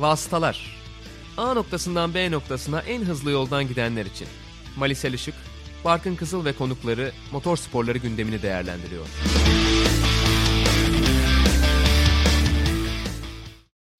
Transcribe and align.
Vasıtalar 0.00 0.80
A 1.36 1.54
noktasından 1.54 2.14
B 2.14 2.30
noktasına 2.30 2.80
en 2.80 3.02
hızlı 3.02 3.30
yoldan 3.30 3.68
gidenler 3.68 4.06
için. 4.06 4.28
Malisel 4.76 5.12
Işık, 5.12 5.34
Barkın 5.84 6.16
Kızıl 6.16 6.44
ve 6.44 6.52
konukları 6.52 7.12
motor 7.32 7.56
sporları 7.56 7.98
gündemini 7.98 8.42
değerlendiriyor. 8.42 9.06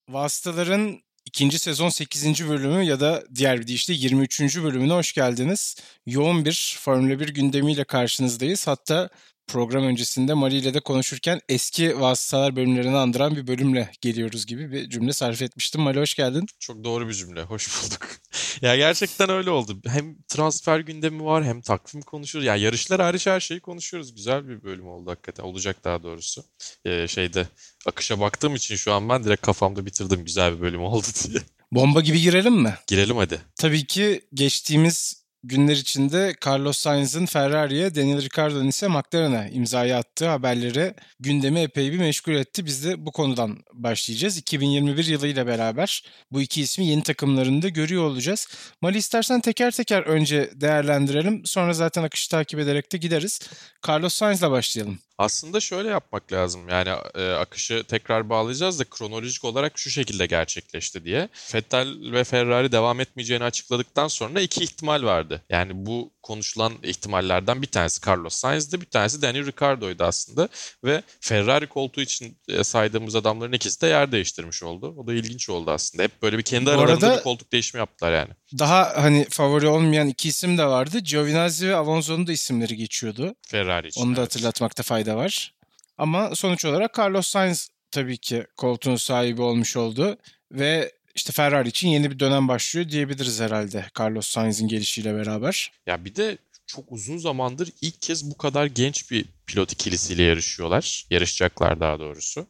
Vasıtaların 0.08 1.00
ikinci 1.24 1.58
sezon 1.58 1.88
8. 1.88 2.48
bölümü 2.48 2.82
ya 2.82 3.00
da 3.00 3.24
diğer 3.34 3.60
bir 3.60 3.66
deyişle 3.66 3.94
23. 3.94 4.40
bölümüne 4.62 4.92
hoş 4.92 5.12
geldiniz. 5.12 5.76
Yoğun 6.06 6.44
bir 6.44 6.78
Formula 6.80 7.20
1 7.20 7.28
gündemiyle 7.28 7.84
karşınızdayız. 7.84 8.66
Hatta 8.66 9.08
program 9.52 9.84
öncesinde 9.84 10.34
Mari 10.34 10.56
ile 10.56 10.74
de 10.74 10.80
konuşurken 10.80 11.40
eski 11.48 12.00
vasıtalar 12.00 12.56
bölümlerini 12.56 12.96
andıran 12.96 13.36
bir 13.36 13.46
bölümle 13.46 13.90
geliyoruz 14.00 14.46
gibi 14.46 14.72
bir 14.72 14.90
cümle 14.90 15.12
sarf 15.12 15.42
etmiştim. 15.42 15.80
Mari 15.80 16.00
hoş 16.00 16.14
geldin. 16.14 16.46
Çok 16.58 16.84
doğru 16.84 17.08
bir 17.08 17.14
cümle. 17.14 17.42
Hoş 17.42 17.68
bulduk. 17.68 18.08
ya 18.62 18.76
gerçekten 18.76 19.30
öyle 19.30 19.50
oldu. 19.50 19.80
Hem 19.86 20.16
transfer 20.28 20.80
gündemi 20.80 21.24
var 21.24 21.44
hem 21.44 21.60
takvim 21.60 22.02
konuşuyoruz. 22.02 22.46
Ya 22.46 22.56
yarışlar 22.56 23.00
hariç 23.00 23.26
her 23.26 23.40
şeyi 23.40 23.60
konuşuyoruz. 23.60 24.14
Güzel 24.14 24.48
bir 24.48 24.62
bölüm 24.62 24.88
oldu 24.88 25.10
hakikaten. 25.10 25.44
Olacak 25.44 25.76
daha 25.84 26.02
doğrusu. 26.02 26.44
Ee, 26.84 27.08
şeyde 27.08 27.48
akışa 27.86 28.20
baktığım 28.20 28.54
için 28.54 28.76
şu 28.76 28.92
an 28.92 29.08
ben 29.08 29.24
direkt 29.24 29.42
kafamda 29.42 29.86
bitirdim 29.86 30.24
güzel 30.24 30.56
bir 30.56 30.60
bölüm 30.60 30.82
oldu 30.82 31.06
diye. 31.28 31.40
Bomba 31.72 32.00
gibi 32.00 32.20
girelim 32.20 32.54
mi? 32.54 32.74
Girelim 32.86 33.16
hadi. 33.16 33.40
Tabii 33.56 33.86
ki 33.86 34.20
geçtiğimiz 34.34 35.19
günler 35.44 35.76
içinde 35.76 36.34
Carlos 36.46 36.78
Sainz'ın 36.78 37.26
Ferrari'ye, 37.26 37.94
Daniel 37.94 38.22
Ricciardo'nun 38.22 38.68
ise 38.68 38.88
McLaren'a 38.88 39.48
imzayı 39.48 39.96
attığı 39.96 40.28
haberleri 40.28 40.94
gündemi 41.20 41.60
epey 41.60 41.92
bir 41.92 41.98
meşgul 41.98 42.32
etti. 42.32 42.66
Biz 42.66 42.84
de 42.84 43.06
bu 43.06 43.12
konudan 43.12 43.58
başlayacağız. 43.72 44.38
2021 44.38 45.04
yılıyla 45.04 45.46
beraber 45.46 46.04
bu 46.32 46.42
iki 46.42 46.62
ismi 46.62 46.86
yeni 46.86 47.02
takımlarında 47.02 47.68
görüyor 47.68 48.04
olacağız. 48.04 48.48
Mali 48.82 48.98
istersen 48.98 49.40
teker 49.40 49.70
teker 49.70 50.02
önce 50.02 50.50
değerlendirelim. 50.54 51.42
Sonra 51.44 51.72
zaten 51.72 52.02
akışı 52.02 52.30
takip 52.30 52.60
ederek 52.60 52.92
de 52.92 52.98
gideriz. 52.98 53.40
Carlos 53.88 54.14
Sainz'la 54.14 54.50
başlayalım. 54.50 54.98
Aslında 55.20 55.60
şöyle 55.60 55.88
yapmak 55.88 56.32
lazım. 56.32 56.68
Yani 56.68 56.88
e, 57.14 57.32
akışı 57.32 57.84
tekrar 57.88 58.30
bağlayacağız 58.30 58.78
da 58.78 58.84
kronolojik 58.84 59.44
olarak 59.44 59.78
şu 59.78 59.90
şekilde 59.90 60.26
gerçekleşti 60.26 61.04
diye. 61.04 61.28
Vettel 61.54 62.12
ve 62.12 62.24
Ferrari 62.24 62.72
devam 62.72 63.00
etmeyeceğini 63.00 63.44
açıkladıktan 63.44 64.08
sonra 64.08 64.40
iki 64.40 64.64
ihtimal 64.64 65.02
vardı. 65.02 65.42
Yani 65.50 65.72
bu 65.74 66.12
konuşulan 66.22 66.72
ihtimallerden 66.82 67.62
bir 67.62 67.66
tanesi 67.66 68.08
Carlos 68.08 68.34
Sainz'di, 68.34 68.80
bir 68.80 68.86
tanesi 68.86 69.22
Daniel 69.22 69.46
Ricciardo'ydu 69.46 70.04
aslında. 70.04 70.48
Ve 70.84 71.02
Ferrari 71.20 71.66
koltuğu 71.66 72.00
için 72.00 72.38
e, 72.48 72.64
saydığımız 72.64 73.16
adamların 73.16 73.52
ikisi 73.52 73.80
de 73.80 73.86
yer 73.86 74.12
değiştirmiş 74.12 74.62
oldu. 74.62 74.94
O 74.98 75.06
da 75.06 75.12
ilginç 75.12 75.50
oldu 75.50 75.70
aslında. 75.70 76.02
Hep 76.02 76.22
böyle 76.22 76.38
bir 76.38 76.42
kendi 76.42 76.70
aralarında 76.70 77.16
bir 77.16 77.22
koltuk 77.22 77.52
değişimi 77.52 77.78
yaptılar 77.78 78.12
yani. 78.12 78.30
Daha 78.58 78.92
hani 78.96 79.26
favori 79.30 79.66
olmayan 79.66 80.08
iki 80.08 80.28
isim 80.28 80.58
de 80.58 80.66
vardı. 80.66 80.98
Giovinazzi 80.98 81.68
ve 81.68 81.76
Alonso'nun 81.76 82.26
da 82.26 82.32
isimleri 82.32 82.76
geçiyordu. 82.76 83.34
Ferrari 83.48 83.88
için. 83.88 84.00
Onu 84.00 84.16
da 84.16 84.20
evet. 84.20 84.30
hatırlatmakta 84.30 84.82
fayda 84.82 85.09
var. 85.16 85.54
Ama 85.98 86.36
sonuç 86.36 86.64
olarak 86.64 86.98
Carlos 86.98 87.26
Sainz 87.26 87.68
tabii 87.90 88.16
ki 88.16 88.46
koltuğun 88.56 88.96
sahibi 88.96 89.42
olmuş 89.42 89.76
oldu 89.76 90.16
ve 90.52 90.92
işte 91.14 91.32
Ferrari 91.32 91.68
için 91.68 91.88
yeni 91.88 92.10
bir 92.10 92.18
dönem 92.18 92.48
başlıyor 92.48 92.88
diyebiliriz 92.88 93.40
herhalde 93.40 93.86
Carlos 94.00 94.26
Sainz'in 94.26 94.68
gelişiyle 94.68 95.14
beraber. 95.14 95.72
Ya 95.86 96.04
bir 96.04 96.14
de 96.14 96.38
çok 96.66 96.92
uzun 96.92 97.18
zamandır 97.18 97.72
ilk 97.80 98.02
kez 98.02 98.30
bu 98.30 98.38
kadar 98.38 98.66
genç 98.66 99.10
bir 99.10 99.24
pilot 99.46 99.72
ikilisiyle 99.72 100.22
yarışıyorlar. 100.22 101.06
Yarışacaklar 101.10 101.80
daha 101.80 101.98
doğrusu. 102.00 102.46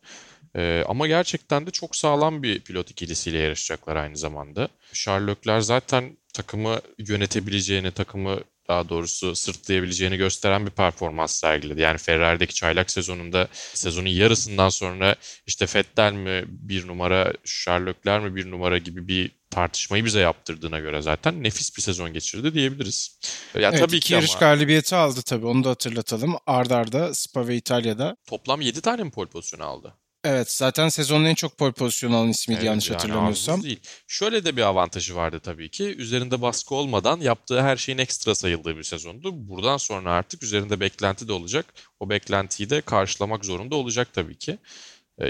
Ee, 0.57 0.85
ama 0.89 1.07
gerçekten 1.07 1.67
de 1.67 1.71
çok 1.71 1.97
sağlam 1.97 2.43
bir 2.43 2.61
pilot 2.61 2.91
ikilisiyle 2.91 3.39
yarışacaklar 3.39 3.97
aynı 3.97 4.17
zamanda. 4.17 4.69
Leclerc 5.09 5.65
zaten 5.65 6.17
takımı 6.33 6.81
yönetebileceğini, 6.99 7.91
takımı 7.91 8.41
daha 8.71 8.89
doğrusu 8.89 9.37
sırtlayabileceğini 9.37 10.17
gösteren 10.17 10.67
bir 10.67 10.71
performans 10.71 11.35
sergiledi. 11.35 11.81
Yani 11.81 11.99
Ferrari'deki 11.99 12.55
çaylak 12.55 12.91
sezonunda 12.91 13.49
sezonun 13.75 14.09
yarısından 14.09 14.69
sonra 14.69 15.17
işte 15.47 15.67
Vettel 15.75 16.13
mi 16.13 16.45
bir 16.49 16.87
numara, 16.87 17.33
Leclerc 17.67 18.25
mi 18.29 18.37
bir 18.37 18.51
numara 18.51 18.79
gibi 18.79 19.09
bir 19.09 19.31
tartışmayı 19.51 20.05
bize 20.05 20.21
yaptırdığına 20.21 20.79
göre 20.79 21.03
zaten 21.03 21.43
nefis 21.43 21.77
bir 21.77 21.83
sezon 21.83 22.13
geçirdi 22.13 22.55
diyebiliriz. 22.55 23.19
Ya 23.55 23.71
evet, 23.71 23.81
tabii 23.81 24.01
ki 24.01 24.15
yarış 24.15 24.31
ama... 24.31 24.41
galibiyeti 24.41 24.97
aldı 24.97 25.23
tabii 25.23 25.47
onu 25.47 25.65
da 25.65 25.71
hatırlatalım. 25.71 26.37
Arda 26.47 26.77
arda 26.77 27.15
Spa 27.15 27.49
ve 27.49 27.57
İtalya'da. 27.57 28.17
Toplam 28.29 28.61
7 28.61 28.81
tane 28.81 29.03
mi 29.03 29.11
pole 29.11 29.29
pozisyonu 29.29 29.65
aldı? 29.65 29.95
Evet 30.25 30.51
zaten 30.51 30.89
sezonun 30.89 31.25
en 31.25 31.35
çok 31.35 31.59
pole 31.59 31.73
pozisyonu 31.73 32.17
alan 32.17 32.29
ismiydi 32.29 32.59
evet, 32.59 32.67
yanlış 32.67 32.91
yani 32.91 32.97
hatırlamıyorsam. 32.97 33.63
Değil. 33.63 33.81
Şöyle 34.07 34.45
de 34.45 34.57
bir 34.57 34.63
avantajı 34.63 35.17
vardı 35.17 35.41
tabii 35.41 35.71
ki. 35.71 35.85
Üzerinde 35.85 36.43
baskı 36.43 36.75
olmadan 36.75 37.21
yaptığı 37.21 37.63
her 37.63 37.77
şeyin 37.77 37.99
ekstra 37.99 38.35
sayıldığı 38.35 38.77
bir 38.77 38.83
sezondu. 38.83 39.49
Buradan 39.49 39.77
sonra 39.77 40.13
artık 40.13 40.43
üzerinde 40.43 40.81
beklenti 40.81 41.29
de 41.29 41.33
olacak. 41.33 41.67
O 42.01 42.11
beklentiyi 42.11 42.71
de 42.71 42.81
karşılamak 42.81 43.45
zorunda 43.45 43.77
olacak 43.77 44.09
tabii 44.13 44.39
ki. 44.39 44.59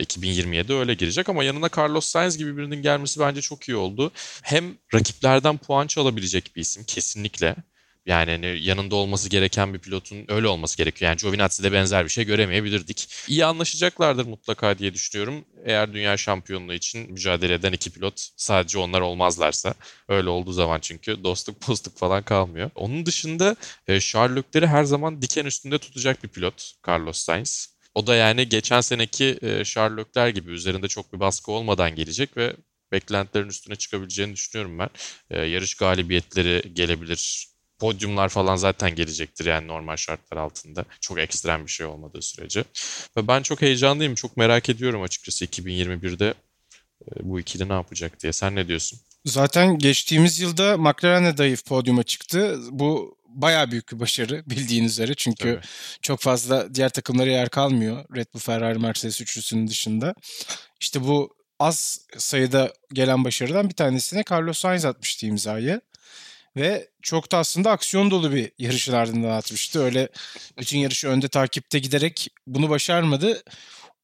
2027 0.00 0.74
öyle 0.74 0.94
girecek 0.94 1.28
ama 1.28 1.44
yanına 1.44 1.68
Carlos 1.76 2.06
Sainz 2.06 2.38
gibi 2.38 2.56
birinin 2.56 2.82
gelmesi 2.82 3.20
bence 3.20 3.40
çok 3.40 3.68
iyi 3.68 3.76
oldu. 3.76 4.12
Hem 4.42 4.64
rakiplerden 4.94 5.58
puan 5.58 5.86
çalabilecek 5.86 6.56
bir 6.56 6.60
isim 6.60 6.84
kesinlikle. 6.84 7.56
Yani 8.10 8.30
hani 8.30 8.58
yanında 8.62 8.96
olması 8.96 9.28
gereken 9.28 9.74
bir 9.74 9.78
pilotun 9.78 10.24
öyle 10.28 10.48
olması 10.48 10.76
gerekiyor. 10.76 11.10
Yani 11.10 11.18
Giovinazzi'de 11.18 11.72
benzer 11.72 12.04
bir 12.04 12.10
şey 12.10 12.24
göremeyebilirdik. 12.24 13.08
İyi 13.28 13.44
anlaşacaklardır 13.44 14.26
mutlaka 14.26 14.78
diye 14.78 14.94
düşünüyorum. 14.94 15.44
Eğer 15.64 15.92
dünya 15.92 16.16
şampiyonluğu 16.16 16.74
için 16.74 17.12
mücadele 17.12 17.54
eden 17.54 17.72
iki 17.72 17.90
pilot 17.90 18.28
sadece 18.36 18.78
onlar 18.78 19.00
olmazlarsa. 19.00 19.74
Öyle 20.08 20.28
olduğu 20.28 20.52
zaman 20.52 20.80
çünkü 20.80 21.24
dostluk 21.24 21.60
postluk 21.60 21.98
falan 21.98 22.22
kalmıyor. 22.22 22.70
Onun 22.74 23.06
dışında 23.06 23.56
e, 23.88 24.00
her 24.66 24.84
zaman 24.84 25.22
diken 25.22 25.44
üstünde 25.44 25.78
tutacak 25.78 26.24
bir 26.24 26.28
pilot 26.28 26.72
Carlos 26.88 27.18
Sainz. 27.18 27.76
O 27.94 28.06
da 28.06 28.14
yani 28.14 28.48
geçen 28.48 28.80
seneki 28.80 29.38
e, 29.42 29.64
gibi 30.30 30.50
üzerinde 30.50 30.88
çok 30.88 31.12
bir 31.12 31.20
baskı 31.20 31.52
olmadan 31.52 31.94
gelecek 31.94 32.36
ve 32.36 32.56
beklentilerin 32.92 33.48
üstüne 33.48 33.76
çıkabileceğini 33.76 34.32
düşünüyorum 34.32 34.78
ben. 34.78 34.88
E, 35.30 35.40
yarış 35.40 35.74
galibiyetleri 35.74 36.74
gelebilir 36.74 37.50
podyumlar 37.80 38.28
falan 38.28 38.56
zaten 38.56 38.94
gelecektir 38.94 39.44
yani 39.46 39.66
normal 39.66 39.96
şartlar 39.96 40.36
altında. 40.36 40.84
Çok 41.00 41.18
ekstrem 41.18 41.66
bir 41.66 41.70
şey 41.70 41.86
olmadığı 41.86 42.22
sürece. 42.22 42.64
Ve 43.16 43.28
ben 43.28 43.42
çok 43.42 43.62
heyecanlıyım. 43.62 44.14
Çok 44.14 44.36
merak 44.36 44.68
ediyorum 44.68 45.02
açıkçası 45.02 45.44
2021'de 45.44 46.34
e, 47.02 47.10
bu 47.20 47.40
ikili 47.40 47.68
ne 47.68 47.72
yapacak 47.72 48.20
diye. 48.20 48.32
Sen 48.32 48.56
ne 48.56 48.68
diyorsun? 48.68 48.98
Zaten 49.24 49.78
geçtiğimiz 49.78 50.40
yılda 50.40 50.76
McLaren'e 50.76 51.38
dayıf 51.38 51.64
podyuma 51.64 52.02
çıktı. 52.02 52.58
Bu 52.70 53.18
bayağı 53.28 53.70
büyük 53.70 53.92
bir 53.92 54.00
başarı 54.00 54.42
bildiğiniz 54.50 54.92
üzere. 54.92 55.14
Çünkü 55.14 55.54
Tabii. 55.54 55.66
çok 56.02 56.20
fazla 56.20 56.74
diğer 56.74 56.88
takımlara 56.88 57.30
yer 57.30 57.48
kalmıyor. 57.48 58.04
Red 58.16 58.26
Bull, 58.34 58.40
Ferrari, 58.40 58.78
Mercedes 58.78 59.20
üçlüsünün 59.20 59.68
dışında. 59.68 60.14
İşte 60.80 61.04
bu 61.04 61.36
az 61.58 62.06
sayıda 62.18 62.72
gelen 62.92 63.24
başarıdan 63.24 63.68
bir 63.68 63.74
tanesine 63.74 64.24
Carlos 64.30 64.58
Sainz 64.58 64.84
atmıştı 64.84 65.26
imzayı. 65.26 65.80
Ve 66.56 66.88
çok 67.02 67.32
da 67.32 67.38
aslında 67.38 67.70
aksiyon 67.70 68.10
dolu 68.10 68.32
bir 68.32 68.52
yarışın 68.58 68.92
ardından 68.92 69.30
atmıştı. 69.30 69.84
Öyle 69.84 70.08
bütün 70.58 70.78
yarışı 70.78 71.08
önde 71.08 71.28
takipte 71.28 71.78
giderek 71.78 72.28
bunu 72.46 72.70
başarmadı. 72.70 73.42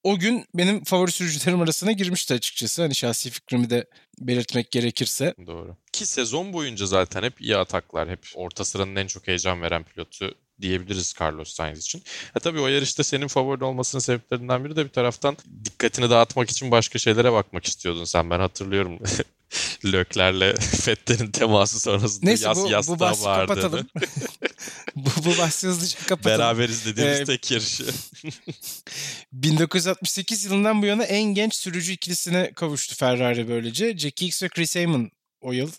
O 0.02 0.18
gün 0.18 0.44
benim 0.54 0.84
favori 0.84 1.10
sürücülerim 1.10 1.60
arasına 1.60 1.92
girmişti 1.92 2.34
açıkçası. 2.34 2.82
Hani 2.82 2.94
şahsi 2.94 3.30
fikrimi 3.30 3.70
de 3.70 3.86
belirtmek 4.20 4.70
gerekirse. 4.70 5.34
Doğru. 5.46 5.76
Ki 5.92 6.06
sezon 6.06 6.52
boyunca 6.52 6.86
zaten 6.86 7.22
hep 7.22 7.40
iyi 7.40 7.56
ataklar, 7.56 8.08
hep 8.08 8.26
orta 8.34 8.64
sıranın 8.64 8.96
en 8.96 9.06
çok 9.06 9.26
heyecan 9.26 9.62
veren 9.62 9.84
pilotu 9.84 10.34
diyebiliriz 10.60 11.14
Carlos 11.20 11.54
Sainz 11.54 11.78
için. 11.78 12.02
E 12.36 12.40
tabii 12.40 12.60
o 12.60 12.66
yarışta 12.66 13.04
senin 13.04 13.26
favori 13.28 13.64
olmasının 13.64 14.00
sebeplerinden 14.00 14.64
biri 14.64 14.76
de 14.76 14.84
bir 14.84 14.90
taraftan 14.90 15.36
dikkatini 15.64 16.10
dağıtmak 16.10 16.50
için 16.50 16.70
başka 16.70 16.98
şeylere 16.98 17.32
bakmak 17.32 17.66
istiyordun 17.66 18.04
sen. 18.04 18.30
Ben 18.30 18.40
hatırlıyorum 18.40 18.98
Löklerle 19.84 20.56
Fettel'in 20.60 21.30
teması 21.30 21.80
sonrasında 21.80 22.26
Neyse, 22.26 22.48
yas, 22.48 22.58
bu, 22.58 22.68
yastığa 22.68 22.96
bu 22.96 23.00
bahsi 23.00 23.24
vardı. 23.24 23.46
kapatalım. 23.46 23.86
bu, 24.96 25.10
bu 25.24 25.38
bahsi 25.38 25.66
hızlıca 25.66 25.98
kapatalım. 26.06 26.38
Beraber 26.38 26.68
izlediğimiz 26.68 27.20
ee, 27.20 27.24
tek 27.24 27.50
yarışı. 27.50 27.84
1968 29.32 30.44
yılından 30.44 30.82
bu 30.82 30.86
yana 30.86 31.04
en 31.04 31.22
genç 31.22 31.54
sürücü 31.54 31.92
ikilisine 31.92 32.52
kavuştu 32.52 32.94
Ferrari 32.94 33.48
böylece. 33.48 33.98
Jackie 33.98 34.28
X 34.28 34.42
ve 34.42 34.48
Chris 34.48 34.76
Amon 34.76 35.10
o 35.40 35.52
yıl 35.52 35.70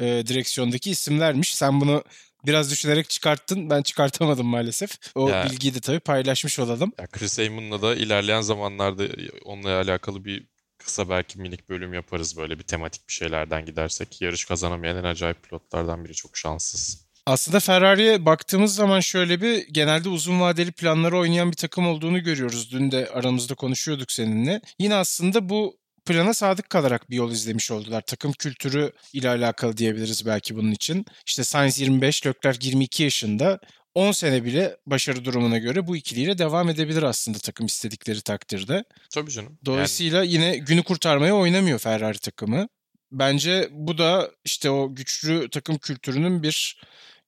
e, 0.00 0.04
direksiyondaki 0.04 0.90
isimlermiş. 0.90 1.56
Sen 1.56 1.80
bunu 1.80 2.04
biraz 2.46 2.70
düşünerek 2.70 3.10
çıkarttın. 3.10 3.70
Ben 3.70 3.82
çıkartamadım 3.82 4.46
maalesef. 4.46 4.98
O 5.14 5.28
ya, 5.28 5.44
bilgiyi 5.50 5.74
de 5.74 5.80
tabii 5.80 6.00
paylaşmış 6.00 6.58
olalım. 6.58 6.92
Ya 6.98 7.06
Chris 7.06 7.38
Amon'la 7.38 7.82
da 7.82 7.94
ilerleyen 7.94 8.40
zamanlarda 8.40 9.04
onunla 9.44 9.80
alakalı 9.80 10.24
bir 10.24 10.44
kısa 10.84 11.08
belki 11.08 11.40
minik 11.40 11.68
bölüm 11.68 11.94
yaparız 11.94 12.36
böyle 12.36 12.58
bir 12.58 12.64
tematik 12.64 13.08
bir 13.08 13.12
şeylerden 13.12 13.66
gidersek. 13.66 14.22
Yarış 14.22 14.44
kazanamayan 14.44 14.96
en 14.96 15.04
acayip 15.04 15.42
pilotlardan 15.42 16.04
biri 16.04 16.14
çok 16.14 16.36
şanssız. 16.36 17.06
Aslında 17.26 17.60
Ferrari'ye 17.60 18.26
baktığımız 18.26 18.74
zaman 18.74 19.00
şöyle 19.00 19.40
bir 19.40 19.66
genelde 19.68 20.08
uzun 20.08 20.40
vadeli 20.40 20.72
planları 20.72 21.18
oynayan 21.18 21.50
bir 21.50 21.56
takım 21.56 21.86
olduğunu 21.86 22.22
görüyoruz. 22.22 22.72
Dün 22.72 22.90
de 22.90 23.08
aramızda 23.14 23.54
konuşuyorduk 23.54 24.12
seninle. 24.12 24.60
Yine 24.78 24.94
aslında 24.94 25.48
bu 25.48 25.76
plana 26.06 26.34
sadık 26.34 26.70
kalarak 26.70 27.10
bir 27.10 27.16
yol 27.16 27.30
izlemiş 27.30 27.70
oldular. 27.70 28.00
Takım 28.00 28.32
kültürü 28.32 28.92
ile 29.12 29.28
alakalı 29.28 29.76
diyebiliriz 29.76 30.26
belki 30.26 30.56
bunun 30.56 30.70
için. 30.72 31.06
İşte 31.26 31.44
Sainz 31.44 31.80
25, 31.80 32.26
Leclerc 32.26 32.68
22 32.68 33.02
yaşında. 33.02 33.58
10 33.94 34.12
sene 34.12 34.44
bile 34.44 34.76
başarı 34.86 35.24
durumuna 35.24 35.58
göre 35.58 35.86
bu 35.86 35.96
ikiliyle 35.96 36.38
devam 36.38 36.68
edebilir 36.68 37.02
aslında 37.02 37.38
takım 37.38 37.66
istedikleri 37.66 38.20
takdirde. 38.20 38.84
Tabii 39.14 39.30
canım. 39.30 39.58
Dolayısıyla 39.64 40.18
yani... 40.18 40.32
yine 40.32 40.56
günü 40.56 40.82
kurtarmaya 40.82 41.36
oynamıyor 41.36 41.78
Ferrari 41.78 42.18
takımı. 42.18 42.68
Bence 43.12 43.68
bu 43.70 43.98
da 43.98 44.30
işte 44.44 44.70
o 44.70 44.94
güçlü 44.94 45.50
takım 45.50 45.78
kültürünün 45.78 46.42
bir 46.42 46.80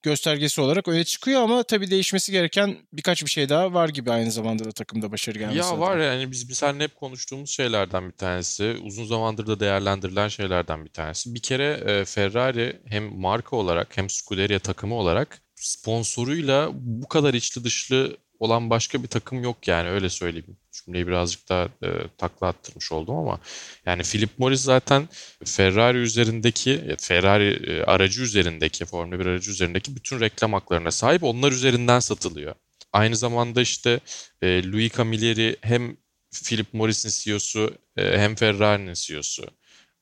göstergesi 0.05 0.61
olarak 0.61 0.89
öne 0.89 1.05
çıkıyor 1.05 1.43
ama 1.43 1.63
tabii 1.63 1.91
değişmesi 1.91 2.33
gereken 2.33 2.77
birkaç 2.93 3.25
bir 3.25 3.31
şey 3.31 3.49
daha 3.49 3.75
var 3.75 3.89
gibi 3.89 4.11
aynı 4.13 4.33
zamanda 4.33 4.65
da 4.65 4.73
takımda 4.73 5.13
başarı 5.13 5.39
gelmesi. 5.39 5.59
Ya 5.59 5.79
var 5.79 5.99
yani 5.99 6.31
biz 6.31 6.49
biz 6.49 6.59
seninle 6.59 6.85
hep 6.85 6.97
konuştuğumuz 6.97 7.51
şeylerden 7.51 8.07
bir 8.07 8.17
tanesi. 8.17 8.77
Uzun 8.83 9.05
zamandır 9.05 9.47
da 9.47 9.61
değerlendirilen 9.61 10.29
şeylerden 10.29 10.85
bir 10.85 10.91
tanesi. 10.91 11.35
Bir 11.35 11.43
kere 11.43 11.83
e, 11.87 12.05
Ferrari 12.05 12.81
hem 12.87 13.21
marka 13.21 13.57
olarak 13.57 13.97
hem 13.97 14.11
Scuderia 14.11 14.59
takımı 14.59 14.95
olarak 14.95 15.44
sponsoruyla 15.65 16.71
bu 16.75 17.09
kadar 17.09 17.35
içli 17.35 17.65
dışlı 17.65 18.17
olan 18.39 18.71
başka 18.71 19.03
bir 19.03 19.09
takım 19.09 19.43
yok 19.43 19.69
yani 19.69 19.89
öyle 19.89 20.09
söyleyeyim. 20.09 20.57
Cümleyi 20.73 21.07
birazcık 21.07 21.49
daha 21.49 21.65
e, 21.65 21.89
takla 22.19 22.47
attırmış 22.47 22.93
oldum 22.93 23.17
ama 23.17 23.41
yani 23.87 24.03
Philip 24.03 24.39
Morris 24.39 24.61
zaten 24.61 25.09
Ferrari 25.45 25.99
üzerindeki 25.99 26.97
Ferrari 26.99 27.71
e, 27.71 27.83
aracı 27.85 28.23
üzerindeki 28.23 28.85
Formula 28.85 29.21
1 29.21 29.27
aracı 29.27 29.51
üzerindeki 29.51 29.97
bütün 29.97 30.21
reklam 30.21 30.53
haklarına 30.53 30.91
sahip 30.91 31.23
onlar 31.23 31.53
üzerinden 31.53 32.01
satılıyor. 32.01 32.55
Aynı 32.93 33.17
zamanda 33.17 33.63
işte 33.63 34.01
e, 34.43 34.73
Louis 34.73 34.93
Camilleri 34.93 35.57
hem 35.61 35.97
Philip 36.45 36.75
Morris'in 36.75 37.11
CEO'su 37.11 37.75
e, 37.97 38.19
hem 38.19 38.35
Ferrari'nin 38.35 38.95
CEO'su. 38.95 39.45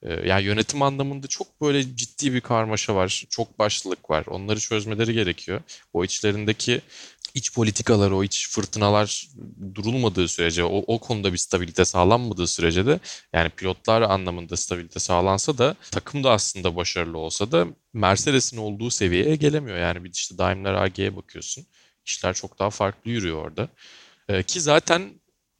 E, 0.02 0.28
yani 0.28 0.44
yönetim 0.44 0.82
anlamında 0.82 1.26
çok 1.26 1.60
böyle 1.60 1.96
ciddi 1.96 2.34
bir 2.34 2.40
karmaşa 2.40 2.94
var. 2.94 3.24
Çok 3.30 3.58
başlılık 3.58 4.10
var. 4.10 4.24
Onları 4.26 4.60
çözmeleri 4.60 5.14
gerekiyor. 5.14 5.60
O 5.92 6.04
içlerindeki 6.04 6.80
iç 7.34 7.54
politikalar, 7.54 8.10
o 8.10 8.24
iç 8.24 8.48
fırtınalar 8.50 9.28
durulmadığı 9.74 10.28
sürece, 10.28 10.64
o, 10.64 10.84
o 10.86 10.98
konuda 10.98 11.32
bir 11.32 11.38
stabilite 11.38 11.84
sağlanmadığı 11.84 12.46
sürece 12.46 12.86
de 12.86 13.00
yani 13.32 13.50
pilotlar 13.50 14.02
anlamında 14.02 14.56
stabilite 14.56 15.00
sağlansa 15.00 15.58
da 15.58 15.76
takım 15.90 16.24
da 16.24 16.30
aslında 16.30 16.76
başarılı 16.76 17.18
olsa 17.18 17.52
da 17.52 17.66
Mercedes'in 17.92 18.56
olduğu 18.56 18.90
seviyeye 18.90 19.36
gelemiyor. 19.36 19.78
Yani 19.78 20.04
bir 20.04 20.10
işte 20.10 20.38
Daimler 20.38 20.74
AG'ye 20.74 21.16
bakıyorsun. 21.16 21.66
İşler 22.06 22.34
çok 22.34 22.58
daha 22.58 22.70
farklı 22.70 23.10
yürüyor 23.10 23.44
orada. 23.44 23.68
Ee, 24.28 24.42
ki 24.42 24.60
zaten 24.60 25.10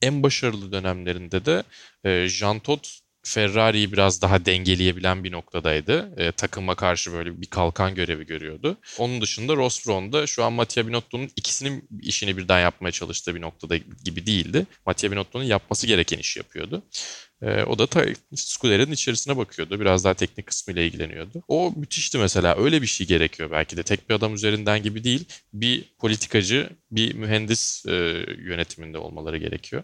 en 0.01 0.23
başarılı 0.23 0.71
dönemlerinde 0.71 1.45
de 1.45 1.63
e, 2.03 2.27
Jean 2.27 2.59
Todt 2.59 3.02
Ferrari'yi 3.23 3.91
biraz 3.91 4.21
daha 4.21 4.45
dengeleyebilen 4.45 5.23
bir 5.23 5.31
noktadaydı. 5.31 6.13
E, 6.17 6.31
takıma 6.31 6.75
karşı 6.75 7.13
böyle 7.13 7.41
bir 7.41 7.47
kalkan 7.47 7.95
görevi 7.95 8.25
görüyordu. 8.25 8.77
Onun 8.97 9.21
dışında 9.21 9.55
Ross 9.55 9.87
Brown'da 9.87 10.27
şu 10.27 10.43
an 10.43 10.53
Mattia 10.53 10.87
Binotto'nun 10.87 11.29
ikisinin 11.35 11.89
işini 12.01 12.37
birden 12.37 12.59
yapmaya 12.59 12.91
çalıştığı 12.91 13.35
bir 13.35 13.41
noktada 13.41 13.77
gibi 13.77 14.25
değildi. 14.25 14.65
Mattia 14.85 15.11
Binotto'nun 15.11 15.43
yapması 15.43 15.87
gereken 15.87 16.17
işi 16.17 16.39
yapıyordu. 16.39 16.83
E, 17.41 17.63
o 17.63 17.79
da 17.79 17.87
ta, 17.87 18.05
Scuderia'nın 18.35 18.91
içerisine 18.91 19.37
bakıyordu. 19.37 19.79
Biraz 19.79 20.03
daha 20.03 20.13
teknik 20.13 20.47
kısmıyla 20.47 20.81
ilgileniyordu. 20.81 21.43
O 21.47 21.73
müthişti 21.75 22.17
mesela. 22.17 22.55
Öyle 22.57 22.81
bir 22.81 22.87
şey 22.87 23.07
gerekiyor 23.07 23.51
belki 23.51 23.77
de. 23.77 23.83
Tek 23.83 24.09
bir 24.09 24.15
adam 24.15 24.33
üzerinden 24.33 24.83
gibi 24.83 25.03
değil. 25.03 25.25
Bir 25.53 25.83
politikacı, 25.99 26.69
bir 26.91 27.15
mühendis 27.15 27.85
e, 27.85 27.91
yönetiminde 28.37 28.97
olmaları 28.97 29.37
gerekiyor. 29.37 29.83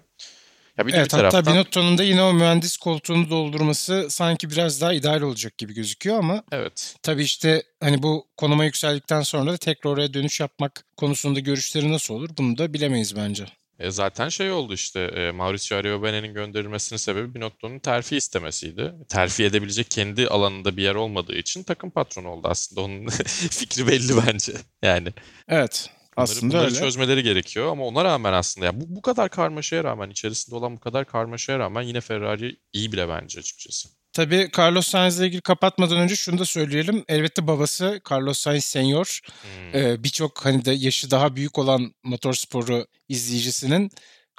Ya 0.77 0.88
bir 0.88 0.94
evet, 0.94 1.06
bir 1.06 1.10
taraftan... 1.10 1.38
hatta 1.38 1.51
Binotto'nun 1.51 1.98
da 1.98 2.04
yine 2.04 2.21
o 2.21 2.33
mühendis 2.33 2.77
koltuğunu 2.77 3.30
doldurması 3.30 4.07
sanki 4.10 4.50
biraz 4.50 4.81
daha 4.81 4.94
ideal 4.94 5.21
olacak 5.21 5.57
gibi 5.57 5.74
gözüküyor 5.74 6.18
ama 6.18 6.44
evet. 6.51 6.95
tabii 7.04 7.24
işte 7.24 7.63
hani 7.80 8.04
bu 8.04 8.27
konuma 8.38 8.66
yükseldikten 8.66 9.21
sonra 9.21 9.51
da 9.51 9.57
tekrar 9.57 9.92
oraya 9.92 10.13
dönüş 10.13 10.39
yapmak 10.39 10.86
konusunda 10.98 11.39
görüşleri 11.39 11.92
nasıl 11.92 12.13
olur 12.13 12.30
bunu 12.38 12.57
da 12.57 12.74
bilemeyiz 12.74 13.16
bence. 13.16 13.45
E 13.80 13.92
zaten 13.92 14.30
şey 14.30 14.51
oldu 14.51 14.74
işte 14.74 15.00
e, 15.00 15.31
Mauricio 15.31 15.77
Ariobene'nin 15.77 16.33
gönderilmesinin 16.33 16.98
sebebi 16.98 17.36
Binotto'nun 17.36 17.80
terfi 17.80 18.16
istemesiydi. 18.16 18.94
Terfi 19.10 19.44
edebilecek 19.44 19.92
kendi 19.92 20.27
alanında 20.27 20.77
bir 20.77 20.83
yer 20.83 20.95
olmadığı 20.95 21.36
için 21.36 21.63
takım 21.63 21.89
patronu 21.89 22.30
oldu 22.30 22.48
aslında. 22.51 22.81
Onun 22.81 23.10
fikri 23.50 23.88
belli 23.88 24.13
bence. 24.27 24.54
Yani. 24.81 25.10
Evet. 25.48 25.89
Bunları, 26.19 26.31
aslında 26.31 26.54
bunları 26.54 26.66
öyle. 26.66 26.80
çözmeleri 26.80 27.24
gerekiyor 27.24 27.71
ama 27.71 27.86
ona 27.86 28.04
rağmen 28.06 28.33
aslında 28.33 28.66
ya 28.66 28.81
bu, 28.81 28.95
bu 28.95 29.01
kadar 29.01 29.30
karmaşaya 29.30 29.83
rağmen 29.83 30.10
içerisinde 30.10 30.56
olan 30.56 30.75
bu 30.75 30.80
kadar 30.80 31.06
karmaşaya 31.06 31.60
rağmen 31.60 31.81
yine 31.81 32.01
Ferrari 32.01 32.57
iyi 32.74 32.92
bile 32.92 33.10
bence 33.10 33.39
açıkçası. 33.39 33.89
Tabii 34.13 34.50
Carlos 34.57 34.88
Sainz 34.88 35.19
ile 35.19 35.27
ilgili 35.27 35.42
kapatmadan 35.42 35.98
önce 35.98 36.16
şunu 36.16 36.39
da 36.39 36.45
söyleyelim. 36.45 37.04
Elbette 37.07 37.48
babası 37.48 38.01
Carlos 38.12 38.39
Sainz 38.39 38.66
Senior 38.66 39.19
hmm. 39.42 39.81
e, 39.81 40.04
birçok 40.04 40.45
hani 40.45 40.66
de 40.66 40.71
yaşı 40.71 41.12
daha 41.12 41.36
büyük 41.36 41.57
olan 41.57 41.94
motorsporu 42.04 42.88
izleyicisinin 43.10 43.92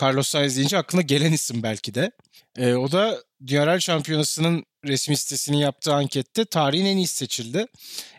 Carlos 0.03 0.29
Sainz 0.29 0.56
deyince 0.56 0.79
aklına 0.79 1.03
gelen 1.03 1.32
isim 1.32 1.62
belki 1.62 1.94
de. 1.94 2.11
E, 2.59 2.75
o 2.75 2.93
da 2.93 3.19
Dünya 3.47 3.81
Şampiyonası'nın 3.81 4.65
resmi 4.85 5.17
sitesinin 5.17 5.56
yaptığı 5.56 5.94
ankette 5.94 6.44
tarihin 6.44 6.87
en 6.87 6.97
iyisi 6.97 7.17
seçildi. 7.17 7.67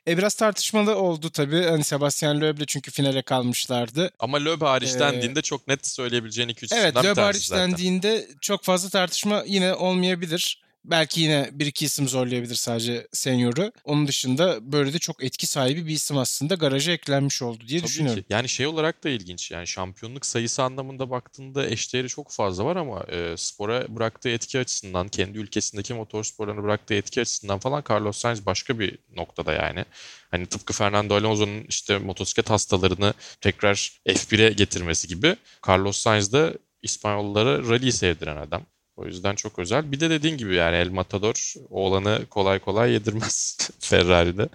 E 0.08 0.18
biraz 0.18 0.34
tartışmalı 0.34 0.96
oldu 0.96 1.30
tabii. 1.30 1.64
Hani 1.64 1.84
Sebastian 1.84 2.42
Loeb'le 2.42 2.66
çünkü 2.68 2.92
finale 2.92 3.22
kalmışlardı. 3.22 4.12
Ama 4.20 4.46
Loeb 4.46 4.62
hariç 4.62 4.96
ee, 4.96 5.00
dendiğinde 5.00 5.42
çok 5.42 5.68
net 5.68 5.88
söyleyebileceğin 5.88 6.50
2-3 6.50 6.76
Evet 6.76 6.96
Loeb 6.96 7.18
hariç 7.18 7.52
dendiğinde 7.52 8.28
çok 8.42 8.64
fazla 8.64 8.90
tartışma 8.90 9.44
yine 9.48 9.74
olmayabilir. 9.74 10.62
Belki 10.86 11.22
yine 11.22 11.50
bir 11.52 11.66
iki 11.66 11.86
isim 11.86 12.08
zorlayabilir 12.08 12.56
sadece 12.56 13.08
Senior'u. 13.12 13.72
Onun 13.84 14.08
dışında 14.08 14.72
böyle 14.72 14.94
de 14.94 15.00
çok 15.00 15.24
etki 15.24 15.48
sahibi 15.48 15.88
bir 15.88 15.92
isim 15.92 16.18
aslında 16.18 16.56
garaja 16.56 16.92
eklenmiş 16.92 17.42
oldu 17.42 17.68
diye 17.68 17.80
Tabii 17.80 17.88
düşünüyorum. 17.90 18.22
Ki. 18.22 18.26
Yani 18.30 18.50
şey 18.50 18.68
olarak 18.68 19.04
da 19.04 19.10
ilginç. 19.10 19.52
Yani 19.52 19.68
şampiyonluk 19.68 20.26
sayısı 20.26 20.64
anlamında 20.64 21.10
baktığında 21.10 21.68
eşdeğeri 21.68 22.08
çok 22.08 22.32
fazla 22.32 22.66
var 22.66 22.76
ama 22.76 23.04
e, 23.04 23.34
spora 23.38 23.96
bıraktığı 23.96 24.30
etki 24.30 24.60
açısından, 24.60 25.08
kendi 25.08 25.38
ülkesindeki 25.38 25.94
motorsporlarına 25.94 26.64
bıraktığı 26.64 26.94
etki 26.94 27.22
açısından 27.22 27.60
falan 27.60 27.84
Carlos 27.90 28.18
Sainz 28.18 28.46
başka 28.46 28.80
bir 28.80 28.98
noktada 29.16 29.54
yani. 29.54 29.86
Hani 30.32 30.46
tıpkı 30.46 30.74
Fernando 30.74 31.16
Alonso'nun 31.16 31.64
işte 31.70 31.98
motosiklet 31.98 32.50
hastalarını 32.50 33.14
tekrar 33.42 34.02
F1'e 34.08 34.54
getirmesi 34.54 35.08
gibi 35.08 35.36
Carlos 35.68 35.98
Sainz 35.98 36.34
de 36.34 36.58
İspanyollara 36.82 37.60
rally 37.60 37.92
sevdiren 37.92 38.38
adam. 38.38 38.66
O 39.02 39.06
yüzden 39.06 39.36
çok 39.36 39.60
özel. 39.60 39.92
Bir 39.92 40.00
de 40.00 40.10
dediğin 40.10 40.38
gibi 40.38 40.56
yani 40.56 40.76
El 40.76 40.90
Matador 40.90 41.54
oğlanı 41.70 42.26
kolay 42.30 42.60
kolay 42.60 42.92
yedirmez 42.92 43.58
Ferrari'de. 43.80 44.50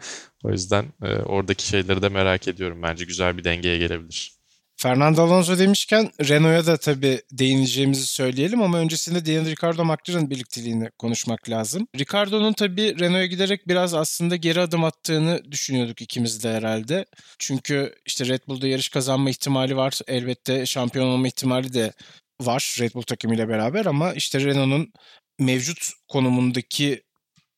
O 0.45 0.51
yüzden 0.51 0.85
e, 1.03 1.07
oradaki 1.17 1.67
şeyleri 1.69 2.03
de 2.03 2.09
merak 2.09 2.49
ediyorum. 2.49 2.83
Bence 2.83 3.05
güzel 3.05 3.39
bir 3.39 3.45
dengeye 3.45 3.79
gelebilir. 3.79 4.37
Fernando 4.79 5.23
Alonso 5.23 5.59
demişken 5.59 6.11
Renault'a 6.29 6.67
da 6.67 6.77
tabii 6.77 7.23
değineceğimizi 7.33 8.07
söyleyelim 8.07 8.63
ama 8.63 8.79
öncesinde 8.79 9.27
Daniel 9.27 9.51
Ricciardo 9.51 9.85
McLaren 9.85 10.31
birlikteliğini 10.31 10.91
konuşmak 10.99 11.51
lazım. 11.51 11.89
Ricciardo'nun 11.99 12.53
tabii 12.53 12.99
Renault'a 13.01 13.27
giderek 13.27 13.69
biraz 13.69 13.95
aslında 13.95 14.37
geri 14.37 14.61
adım 14.61 14.85
attığını 14.85 15.43
düşünüyorduk 15.51 16.03
ikimiz 16.03 16.45
de 16.45 16.53
herhalde. 16.53 17.07
Çünkü 17.39 17.95
işte 18.07 18.27
Red 18.27 18.41
Bull'da 18.49 18.67
yarış 18.67 18.89
kazanma 18.89 19.31
ihtimali 19.31 19.77
var. 19.77 20.01
Elbette 20.07 20.67
şampiyon 20.67 21.07
olma 21.07 21.27
ihtimali 21.27 21.75
de 21.75 21.93
var 22.41 22.77
Red 22.81 22.95
Bull 22.95 23.03
takımıyla 23.03 23.49
beraber 23.49 23.87
ama 23.87 24.13
işte 24.13 24.41
Renault'un 24.41 24.93
mevcut 25.39 25.93
konumundaki 26.09 27.03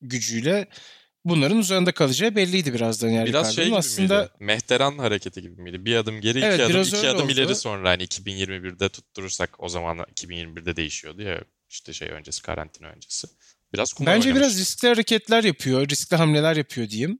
gücüyle 0.01 0.67
bunların 1.25 1.57
üzerinde 1.57 1.91
kalacağı 1.91 2.35
belliydi 2.35 2.73
birazdan 2.73 3.09
yani. 3.09 3.29
Biraz 3.29 3.55
şey 3.55 3.65
gibi 3.65 3.75
Aslında... 3.75 4.19
miydi? 4.19 4.31
Mehteran 4.39 4.97
hareketi 4.97 5.41
gibi 5.41 5.61
miydi? 5.61 5.85
Bir 5.85 5.95
adım 5.95 6.21
geri, 6.21 6.39
evet, 6.39 6.53
iki 6.53 6.65
adım, 6.65 6.81
iki 6.81 7.09
adım 7.09 7.23
oldu. 7.23 7.31
ileri 7.31 7.55
sonra 7.55 7.89
hani 7.89 8.03
2021'de 8.03 8.89
tutturursak 8.89 9.63
o 9.63 9.69
zaman 9.69 9.97
2021'de 9.97 10.75
değişiyordu 10.75 11.21
ya 11.21 11.41
işte 11.69 11.93
şey 11.93 12.09
öncesi 12.09 12.41
karantina 12.41 12.87
öncesi. 12.87 13.27
Biraz 13.73 13.93
Bence 13.99 14.11
oynamış. 14.11 14.35
biraz 14.35 14.59
riskli 14.59 14.87
hareketler 14.87 15.43
yapıyor, 15.43 15.89
riskli 15.89 16.15
hamleler 16.15 16.55
yapıyor 16.55 16.89
diyeyim. 16.89 17.19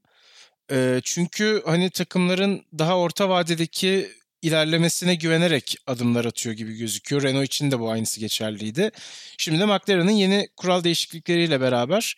Ee, 0.72 1.00
çünkü 1.04 1.62
hani 1.64 1.90
takımların 1.90 2.64
daha 2.78 2.98
orta 2.98 3.28
vadedeki 3.28 4.10
ilerlemesine 4.42 5.14
güvenerek 5.14 5.76
adımlar 5.86 6.24
atıyor 6.24 6.56
gibi 6.56 6.76
gözüküyor. 6.76 7.22
Renault 7.22 7.44
için 7.44 7.70
de 7.70 7.80
bu 7.80 7.90
aynısı 7.90 8.20
geçerliydi. 8.20 8.90
Şimdi 9.38 9.60
de 9.60 9.64
McLaren'ın 9.64 10.10
yeni 10.10 10.48
kural 10.56 10.84
değişiklikleriyle 10.84 11.60
beraber 11.60 12.16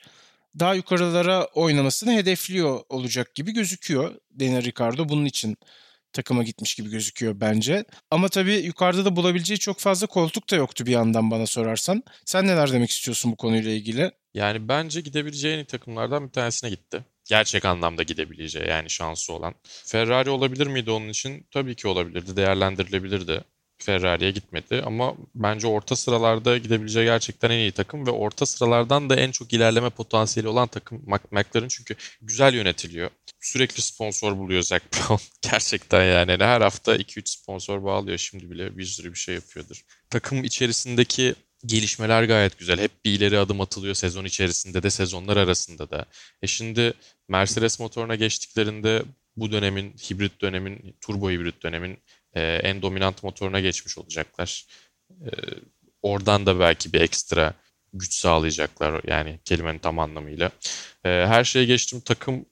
daha 0.59 0.75
yukarılara 0.75 1.45
oynamasını 1.45 2.13
hedefliyor 2.13 2.81
olacak 2.89 3.35
gibi 3.35 3.53
gözüküyor. 3.53 4.15
Daniel 4.41 4.65
Ricciardo 4.65 5.09
bunun 5.09 5.25
için 5.25 5.57
takıma 6.13 6.43
gitmiş 6.43 6.75
gibi 6.75 6.91
gözüküyor 6.91 7.41
bence. 7.41 7.85
Ama 8.11 8.29
tabii 8.29 8.55
yukarıda 8.55 9.05
da 9.05 9.17
bulabileceği 9.17 9.59
çok 9.59 9.79
fazla 9.79 10.07
koltuk 10.07 10.51
da 10.51 10.57
yoktu 10.57 10.87
bir 10.87 10.93
yandan 10.93 11.31
bana 11.31 11.47
sorarsan. 11.47 12.03
Sen 12.25 12.47
neler 12.47 12.73
demek 12.73 12.91
istiyorsun 12.91 13.33
bu 13.33 13.37
konuyla 13.37 13.71
ilgili? 13.71 14.11
Yani 14.35 14.69
bence 14.69 15.01
gidebileceği 15.01 15.65
takımlardan 15.65 16.27
bir 16.27 16.33
tanesine 16.33 16.71
gitti 16.71 17.05
gerçek 17.25 17.65
anlamda 17.65 18.03
gidebileceği 18.03 18.69
yani 18.69 18.91
şansı 18.91 19.33
olan. 19.33 19.55
Ferrari 19.65 20.31
olabilir 20.31 20.67
miydi 20.67 20.91
onun 20.91 21.09
için? 21.09 21.47
Tabii 21.51 21.75
ki 21.75 21.89
olabilirdi, 21.89 22.37
değerlendirilebilirdi. 22.37 23.45
Ferrari'ye 23.83 24.31
gitmedi 24.31 24.83
ama 24.87 25.15
bence 25.35 25.67
orta 25.67 25.97
sıralarda 25.97 26.59
gidebileceği 26.59 27.05
gerçekten 27.05 27.51
en 27.51 27.59
iyi 27.59 27.73
takım 27.73 28.07
ve 28.07 28.11
orta 28.11 28.47
sıralardan 28.47 29.11
da 29.11 29.17
en 29.17 29.31
çok 29.31 29.53
ilerleme 29.53 29.91
potansiyeli 29.91 30.49
olan 30.49 30.69
takım 30.69 31.03
McLaren 31.31 31.69
çünkü 31.69 31.95
güzel 32.21 32.55
yönetiliyor. 32.55 33.11
Sürekli 33.41 33.83
sponsor 33.83 34.39
buluyor 34.39 34.63
Zac 34.63 34.83
Brown. 34.93 35.23
gerçekten 35.51 36.05
yani 36.05 36.45
her 36.45 36.61
hafta 36.61 36.97
2-3 36.97 37.23
sponsor 37.25 37.85
bağlıyor 37.85 38.19
şimdi 38.19 38.51
bile 38.51 38.79
bir 38.79 38.85
sürü 38.85 39.13
bir 39.13 39.19
şey 39.19 39.35
yapıyordur. 39.35 39.83
Takım 40.11 40.45
içerisindeki 40.45 41.35
gelişmeler 41.67 42.23
gayet 42.25 42.59
güzel. 42.59 42.81
Hep 42.81 43.05
bir 43.05 43.13
ileri 43.13 43.39
adım 43.39 43.61
atılıyor 43.61 43.95
sezon 43.95 44.25
içerisinde 44.25 44.83
de 44.83 44.91
sezonlar 44.91 45.37
arasında 45.37 45.91
da. 45.91 46.05
E 46.43 46.47
şimdi 46.47 46.93
Mercedes 47.29 47.81
motoruna 47.81 48.15
geçtiklerinde 48.15 49.03
bu 49.37 49.53
dönemin, 49.53 49.93
hibrit 49.93 50.41
dönemin, 50.41 50.97
turbo 51.01 51.31
hibrit 51.31 51.63
dönemin 51.63 51.99
e, 52.35 52.43
en 52.43 52.83
dominant 52.83 53.23
motoruna 53.23 53.61
geçmiş 53.61 53.99
olacaklar. 53.99 54.67
E, 55.11 55.31
oradan 56.03 56.47
da 56.47 56.61
belki 56.61 56.93
bir 56.93 57.01
ekstra 57.01 57.55
güç 57.93 58.15
sağlayacaklar 58.15 59.01
yani 59.07 59.39
kelimenin 59.45 59.79
tam 59.79 59.99
anlamıyla. 59.99 60.51
E, 61.05 61.09
her 61.09 61.45
şeye 61.45 61.65
geçtim 61.65 62.01
takım 62.01 62.47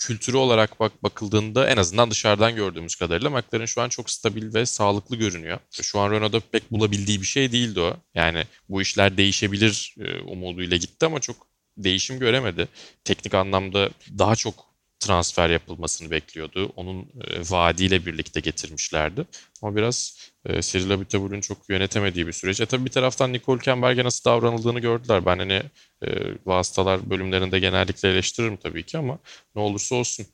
kültürü 0.00 0.36
olarak 0.36 0.80
bak 0.80 1.02
bakıldığında 1.02 1.68
en 1.70 1.76
azından 1.76 2.10
dışarıdan 2.10 2.56
gördüğümüz 2.56 2.96
kadarıyla 2.96 3.30
McLaren 3.30 3.66
şu 3.66 3.82
an 3.82 3.88
çok 3.88 4.10
stabil 4.10 4.54
ve 4.54 4.66
sağlıklı 4.66 5.16
görünüyor. 5.16 5.58
Şu 5.82 6.00
an 6.00 6.10
Renault'da 6.10 6.40
pek 6.40 6.72
bulabildiği 6.72 7.20
bir 7.20 7.26
şey 7.26 7.52
değildi 7.52 7.80
o. 7.80 7.96
Yani 8.14 8.44
bu 8.68 8.82
işler 8.82 9.16
değişebilir 9.16 9.94
e, 10.00 10.20
umuduyla 10.20 10.76
gitti 10.76 11.06
ama 11.06 11.20
çok 11.20 11.46
değişim 11.76 12.18
göremedi. 12.18 12.68
Teknik 13.04 13.34
anlamda 13.34 13.90
daha 14.18 14.36
çok 14.36 14.69
transfer 15.00 15.50
yapılmasını 15.50 16.10
bekliyordu. 16.10 16.72
Onun 16.76 17.02
e, 17.02 17.40
vaadiyle 17.50 18.06
birlikte 18.06 18.40
getirmişlerdi. 18.40 19.26
Ama 19.62 19.76
biraz 19.76 20.18
e, 20.44 20.62
Cyril 20.62 20.90
Abiteboul'un 20.90 21.40
çok 21.40 21.68
yönetemediği 21.68 22.26
bir 22.26 22.32
süreç. 22.32 22.60
E 22.60 22.66
tabii 22.66 22.84
bir 22.84 22.90
taraftan 22.90 23.32
Nicole 23.32 23.60
Kemberg'e 23.60 24.04
nasıl 24.04 24.30
davranıldığını 24.30 24.80
gördüler. 24.80 25.26
Ben 25.26 25.38
hani 25.38 25.62
e, 26.02 26.08
vasıtalar 26.46 27.10
bölümlerinde 27.10 27.58
genellikle 27.58 28.10
eleştiririm 28.10 28.56
tabii 28.56 28.82
ki 28.82 28.98
ama 28.98 29.18
ne 29.54 29.62
olursa 29.62 29.94
olsun 29.94 30.26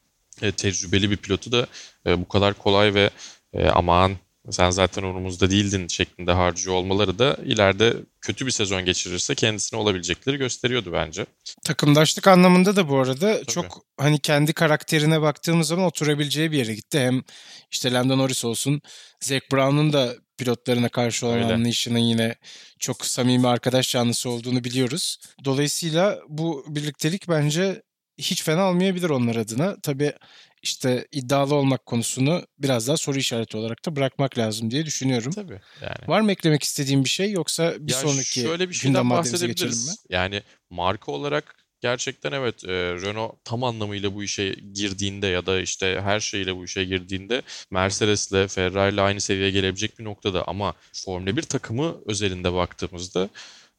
e, 0.42 0.52
tecrübeli 0.52 1.10
bir 1.10 1.16
pilotu 1.16 1.52
da 1.52 1.66
e, 2.06 2.20
bu 2.20 2.28
kadar 2.28 2.54
kolay 2.54 2.94
ve 2.94 3.10
e, 3.52 3.68
aman 3.68 4.16
sen 4.50 4.70
zaten 4.70 5.02
umurumuzda 5.02 5.50
değildin 5.50 5.88
şeklinde 5.88 6.32
harcıyor 6.32 6.76
olmaları 6.76 7.18
da 7.18 7.36
ileride 7.44 7.94
kötü 8.20 8.46
bir 8.46 8.50
sezon 8.50 8.84
geçirirse 8.84 9.34
kendisine 9.34 9.80
olabilecekleri 9.80 10.36
gösteriyordu 10.36 10.92
bence. 10.92 11.26
Takımdaşlık 11.64 12.26
anlamında 12.26 12.76
da 12.76 12.88
bu 12.88 12.98
arada 12.98 13.34
Tabii. 13.34 13.46
çok 13.46 13.82
hani 13.98 14.18
kendi 14.18 14.52
karakterine 14.52 15.22
baktığımız 15.22 15.68
zaman 15.68 15.84
oturabileceği 15.84 16.52
bir 16.52 16.58
yere 16.58 16.74
gitti. 16.74 16.98
Hem 16.98 17.22
işte 17.70 17.92
Lando 17.92 18.18
Norris 18.18 18.44
olsun, 18.44 18.82
Zac 19.20 19.40
Brown'un 19.52 19.92
da 19.92 20.14
pilotlarına 20.38 20.88
karşı 20.88 21.26
olan 21.26 21.42
Öyle. 21.42 21.54
anlayışının 21.54 21.98
yine 21.98 22.34
çok 22.78 23.06
samimi 23.06 23.48
arkadaş 23.48 23.90
canlısı 23.90 24.30
olduğunu 24.30 24.64
biliyoruz. 24.64 25.18
Dolayısıyla 25.44 26.18
bu 26.28 26.64
birliktelik 26.68 27.28
bence 27.28 27.82
hiç 28.18 28.42
fena 28.42 28.68
olmayabilir 28.70 29.10
onlar 29.10 29.36
adına. 29.36 29.76
Tabii 29.82 30.12
işte 30.66 31.06
iddialı 31.12 31.54
olmak 31.54 31.86
konusunu 31.86 32.42
biraz 32.58 32.88
daha 32.88 32.96
soru 32.96 33.18
işareti 33.18 33.56
olarak 33.56 33.86
da 33.86 33.96
bırakmak 33.96 34.38
lazım 34.38 34.70
diye 34.70 34.86
düşünüyorum. 34.86 35.32
Tabii. 35.32 35.60
Yani. 35.82 36.08
Var 36.08 36.20
mı 36.20 36.32
eklemek 36.32 36.62
istediğim 36.62 37.04
bir 37.04 37.08
şey 37.08 37.30
yoksa 37.30 37.74
bir 37.78 37.92
ya 37.92 37.98
sonraki 37.98 38.40
şöyle 38.40 38.68
bir 38.68 38.74
şeyden 38.74 39.10
bahsedebiliriz. 39.10 39.88
mi? 39.88 39.94
Yani 40.08 40.42
marka 40.70 41.12
olarak 41.12 41.56
gerçekten 41.80 42.32
evet 42.32 42.64
e, 42.64 42.72
Renault 42.72 43.44
tam 43.44 43.64
anlamıyla 43.64 44.14
bu 44.14 44.24
işe 44.24 44.48
girdiğinde 44.74 45.26
ya 45.26 45.46
da 45.46 45.60
işte 45.60 46.00
her 46.02 46.20
şeyle 46.20 46.56
bu 46.56 46.64
işe 46.64 46.84
girdiğinde 46.84 47.42
Mercedes'le 47.70 48.48
Ferrari'yle 48.48 49.00
aynı 49.00 49.20
seviyeye 49.20 49.50
gelebilecek 49.50 49.98
bir 49.98 50.04
noktada 50.04 50.48
ama 50.48 50.74
Formula 50.92 51.36
1 51.36 51.42
takımı 51.42 51.96
özelinde 52.06 52.52
baktığımızda 52.52 53.28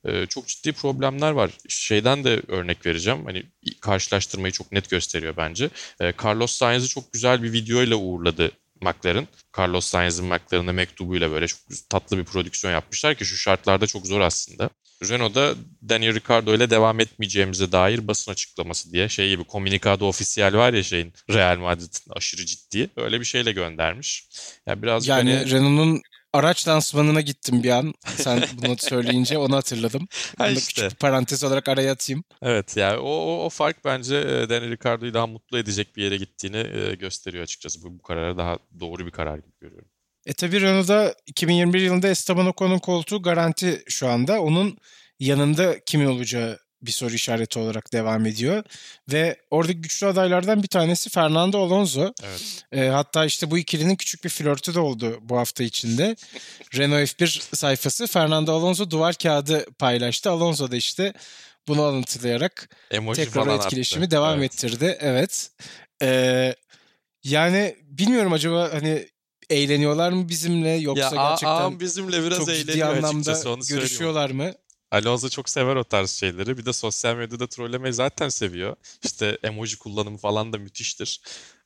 e, 0.08 0.26
çok 0.26 0.48
ciddi 0.48 0.74
problemler 0.74 1.32
var. 1.32 1.52
Şeyden 1.70 2.24
de 2.24 2.42
örnek 2.48 2.86
vereceğim. 2.86 3.26
Hani 3.26 3.44
karşılaştırmayı 3.82 4.52
çok 4.52 4.72
net 4.72 4.90
gösteriyor 4.90 5.38
bence. 5.38 5.70
E, 6.02 6.14
Carlos 6.24 6.52
Sainz'i 6.52 6.88
çok 6.88 7.14
güzel 7.14 7.44
bir 7.44 7.54
videoyla 7.54 7.96
uğurladı 7.96 8.52
McLaren. 8.82 9.28
Carlos 9.58 9.86
Sainz'in 9.86 10.26
McLaren'e 10.26 10.72
mektubuyla 10.72 11.32
böyle 11.32 11.48
çok 11.48 11.60
tatlı 11.90 12.18
bir 12.18 12.24
prodüksiyon 12.24 12.74
yapmışlar 12.74 13.16
ki 13.16 13.26
şu 13.26 13.38
şartlarda 13.38 13.88
çok 13.88 14.08
zor 14.08 14.22
aslında. 14.22 14.70
Renault'da 15.04 15.56
Daniel 15.90 16.16
Ricciardo 16.16 16.56
ile 16.56 16.70
devam 16.70 17.00
etmeyeceğimize 17.00 17.72
dair 17.72 18.08
basın 18.08 18.32
açıklaması 18.32 18.92
diye 18.92 19.10
şey 19.10 19.30
gibi 19.30 19.44
Comunicado 19.52 20.08
Official 20.08 20.54
var 20.54 20.74
ya 20.74 20.84
şeyin 20.84 21.14
Real 21.30 21.58
Madrid'in 21.58 22.12
aşırı 22.16 22.46
ciddi 22.46 22.90
öyle 22.96 23.20
bir 23.20 23.26
şeyle 23.26 23.52
göndermiş. 23.52 24.28
Yani 24.66 24.82
biraz 24.82 25.08
yani 25.08 25.36
hani... 25.36 25.52
Renault'un 25.52 26.02
araç 26.38 26.68
lansmanına 26.68 27.22
gittim 27.22 27.64
bir 27.64 27.70
an. 27.70 27.94
Sen 28.06 28.44
bunu 28.62 28.76
söyleyince 28.78 29.38
onu 29.38 29.56
hatırladım. 29.56 30.08
Ha 30.38 30.48
işte. 30.50 30.60
küçük 30.68 30.92
bir 30.92 30.96
parantez 30.96 31.44
olarak 31.44 31.70
araya 31.70 31.92
atayım. 31.92 32.24
Evet 32.42 32.78
yani 32.78 32.98
o, 32.98 33.10
o, 33.10 33.46
o 33.46 33.50
fark 33.50 33.86
bence 33.86 34.16
e, 34.16 34.50
Daniel 34.50 34.72
Ricciardo'yu 34.72 35.14
daha 35.14 35.28
mutlu 35.28 35.58
edecek 35.58 35.96
bir 35.96 36.04
yere 36.04 36.18
gittiğini 36.18 36.58
e, 36.58 36.96
gösteriyor 36.96 37.44
açıkçası. 37.44 37.84
Bu, 37.84 38.00
bu 38.00 38.02
kararı 38.02 38.38
daha 38.38 38.58
doğru 38.80 39.06
bir 39.06 39.12
karar 39.12 39.38
gibi 39.38 39.60
görüyorum. 39.62 39.90
E 40.26 40.34
tabi 40.34 40.62
Renault'da 40.62 41.16
2021 41.26 41.82
yılında 41.82 42.08
Esteban 42.08 42.48
Ocon'un 42.48 42.80
koltuğu 42.80 43.22
garanti 43.22 43.84
şu 43.88 44.08
anda. 44.08 44.42
Onun 44.42 44.78
yanında 45.20 45.80
kimin 45.86 46.06
olacağı 46.06 46.60
bir 46.82 46.92
soru 46.92 47.14
işareti 47.14 47.60
olarak 47.60 47.94
devam 47.94 48.26
ediyor. 48.26 48.64
Ve 49.12 49.38
oradaki 49.52 49.82
güçlü 49.82 50.08
adaylardan 50.08 50.64
bir 50.64 50.68
tanesi 50.68 51.10
Fernando 51.10 51.64
Alonso. 51.64 52.14
Evet. 52.24 52.64
E, 52.72 52.88
hatta 52.88 53.26
işte 53.26 53.52
bu 53.52 53.58
ikilinin 53.58 53.96
küçük 53.96 54.24
bir 54.24 54.30
flörtü 54.30 54.74
de 54.74 54.80
oldu 54.80 55.20
bu 55.22 55.38
hafta 55.38 55.64
içinde. 55.64 56.16
Renault 56.78 57.10
F1 57.10 57.56
sayfası 57.56 58.08
Fernando 58.08 58.54
Alonso 58.54 58.90
duvar 58.90 59.16
kağıdı 59.16 59.66
paylaştı. 59.80 60.32
Alonso 60.32 60.72
da 60.72 60.76
işte 60.76 61.14
bunu 61.68 61.82
alıntılayarak 61.82 62.70
Emoji 62.92 63.26
tekrar 63.26 63.48
etkileşimi 63.56 64.06
attı. 64.06 64.12
devam 64.12 64.40
evet. 64.40 64.54
ettirdi. 64.54 64.98
Evet. 65.00 65.52
E, 66.02 66.56
yani 67.24 67.76
bilmiyorum 67.82 68.34
acaba 68.34 68.70
hani 68.74 69.08
eğleniyorlar 69.50 70.12
mı 70.12 70.30
bizimle 70.30 70.70
yoksa 70.70 71.16
ya, 71.16 71.30
gerçekten 71.30 71.48
ağam 71.48 71.80
bizimle 71.80 72.24
biraz 72.24 72.38
çok 72.38 72.50
ciddi 72.50 72.86
anlamda 72.86 73.56
görüşüyorlar 73.70 74.30
mı? 74.30 74.54
Alonso 74.92 75.30
çok 75.30 75.50
sever 75.50 75.76
o 75.76 75.84
tarz 75.84 76.12
şeyleri. 76.12 76.58
Bir 76.58 76.66
de 76.66 76.74
sosyal 76.74 77.16
medyada 77.16 77.48
trollemeyi 77.48 77.94
zaten 77.94 78.30
seviyor. 78.30 78.76
İşte 79.04 79.38
emoji 79.44 79.78
kullanımı 79.80 80.18
falan 80.18 80.54
da 80.54 80.58
müthiştir. 80.58 81.22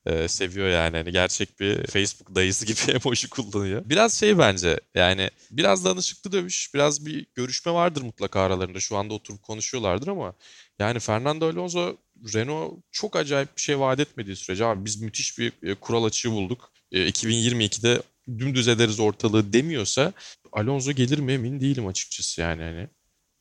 Ee, 0.06 0.28
seviyor 0.28 0.68
yani. 0.68 0.98
yani. 0.98 1.12
Gerçek 1.12 1.60
bir 1.60 1.88
Facebook 1.88 2.36
dayısı 2.36 2.66
gibi 2.66 2.92
emoji 2.92 3.30
kullanıyor. 3.30 3.82
Biraz 3.86 4.14
şey 4.14 4.38
bence 4.38 4.80
yani 4.96 5.30
biraz 5.52 5.86
danışıklı 5.86 6.32
dövüş, 6.32 6.74
biraz 6.74 7.06
bir 7.06 7.26
görüşme 7.36 7.72
vardır 7.72 8.02
mutlaka 8.02 8.42
aralarında. 8.42 8.80
Şu 8.80 8.98
anda 8.98 9.14
oturup 9.14 9.44
konuşuyorlardır 9.44 10.08
ama 10.08 10.34
yani 10.80 11.00
Fernando 11.00 11.50
Alonso 11.50 11.98
Renault 12.34 12.80
çok 12.92 13.16
acayip 13.16 13.58
bir 13.58 13.62
şey 13.62 13.80
vaat 13.80 14.00
etmediği 14.00 14.36
sürece 14.36 14.66
abi 14.66 14.86
biz 14.86 15.02
müthiş 15.02 15.38
bir 15.40 15.54
e, 15.64 15.76
kural 15.76 16.04
açığı 16.04 16.32
bulduk. 16.32 16.72
2022'de 16.92 17.94
e, 17.94 18.40
dümdüz 18.40 18.68
ederiz 18.68 19.00
ortalığı 19.00 19.54
demiyorsa 19.54 20.14
Alonso 20.52 20.92
gelir 20.92 21.20
mi 21.20 21.34
emin 21.34 21.60
değilim 21.60 21.88
açıkçası 21.88 22.42
yani. 22.42 22.64
hani 22.64 22.88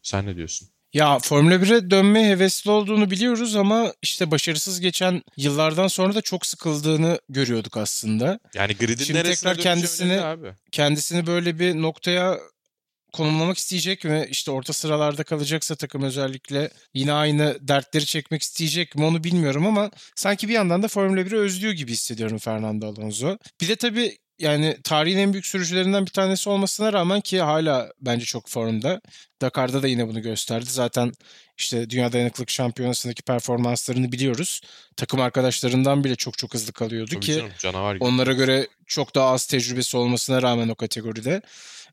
sen 0.02 0.26
ne 0.26 0.36
diyorsun? 0.36 0.68
Ya 0.92 1.18
Formula 1.18 1.54
1'e 1.54 1.90
dönmeye 1.90 2.30
hevesli 2.30 2.70
olduğunu 2.70 3.10
biliyoruz 3.10 3.56
ama 3.56 3.92
işte 4.02 4.30
başarısız 4.30 4.80
geçen 4.80 5.22
yıllardan 5.36 5.88
sonra 5.88 6.14
da 6.14 6.20
çok 6.20 6.46
sıkıldığını 6.46 7.20
görüyorduk 7.28 7.76
aslında. 7.76 8.38
Yani 8.54 8.76
gridin 8.76 9.04
Şimdi 9.04 9.22
tekrar 9.22 9.56
kendisini 9.56 10.20
abi. 10.20 10.52
kendisini 10.72 11.26
böyle 11.26 11.58
bir 11.58 11.74
noktaya 11.74 12.38
konumlamak 13.12 13.58
isteyecek 13.58 14.04
mi? 14.04 14.26
İşte 14.30 14.50
orta 14.50 14.72
sıralarda 14.72 15.24
kalacaksa 15.24 15.74
takım 15.74 16.02
özellikle 16.02 16.70
yine 16.94 17.12
aynı 17.12 17.58
dertleri 17.60 18.06
çekmek 18.06 18.42
isteyecek 18.42 18.96
mi 18.96 19.04
onu 19.04 19.24
bilmiyorum 19.24 19.66
ama 19.66 19.90
sanki 20.16 20.48
bir 20.48 20.54
yandan 20.54 20.82
da 20.82 20.88
Formula 20.88 21.20
1'i 21.20 21.36
özlüyor 21.36 21.72
gibi 21.72 21.92
hissediyorum 21.92 22.38
Fernando 22.38 22.86
Alonso. 22.86 23.38
Bir 23.60 23.68
de 23.68 23.76
tabii 23.76 24.18
yani 24.40 24.76
tarihin 24.84 25.18
en 25.18 25.32
büyük 25.32 25.46
sürücülerinden 25.46 26.06
bir 26.06 26.10
tanesi 26.10 26.50
olmasına 26.50 26.92
rağmen 26.92 27.20
ki 27.20 27.40
hala 27.40 27.92
bence 28.00 28.24
çok 28.24 28.48
formda. 28.48 29.00
Dakar'da 29.40 29.82
da 29.82 29.88
yine 29.88 30.08
bunu 30.08 30.22
gösterdi. 30.22 30.66
Zaten 30.68 31.12
işte 31.58 31.90
Dünya 31.90 32.12
Dayanıklılık 32.12 32.50
Şampiyonası'ndaki 32.50 33.22
performanslarını 33.22 34.12
biliyoruz. 34.12 34.60
Takım 34.96 35.20
arkadaşlarından 35.20 36.04
bile 36.04 36.16
çok 36.16 36.38
çok 36.38 36.54
hızlı 36.54 36.72
kalıyordu 36.72 37.10
Tabii 37.10 37.20
ki 37.20 37.34
canım, 37.34 37.50
canavar 37.58 37.94
gibi. 37.94 38.04
onlara 38.04 38.32
göre 38.32 38.68
çok 38.86 39.14
daha 39.14 39.30
az 39.30 39.46
tecrübesi 39.46 39.96
olmasına 39.96 40.42
rağmen 40.42 40.68
o 40.68 40.74
kategoride. 40.74 41.42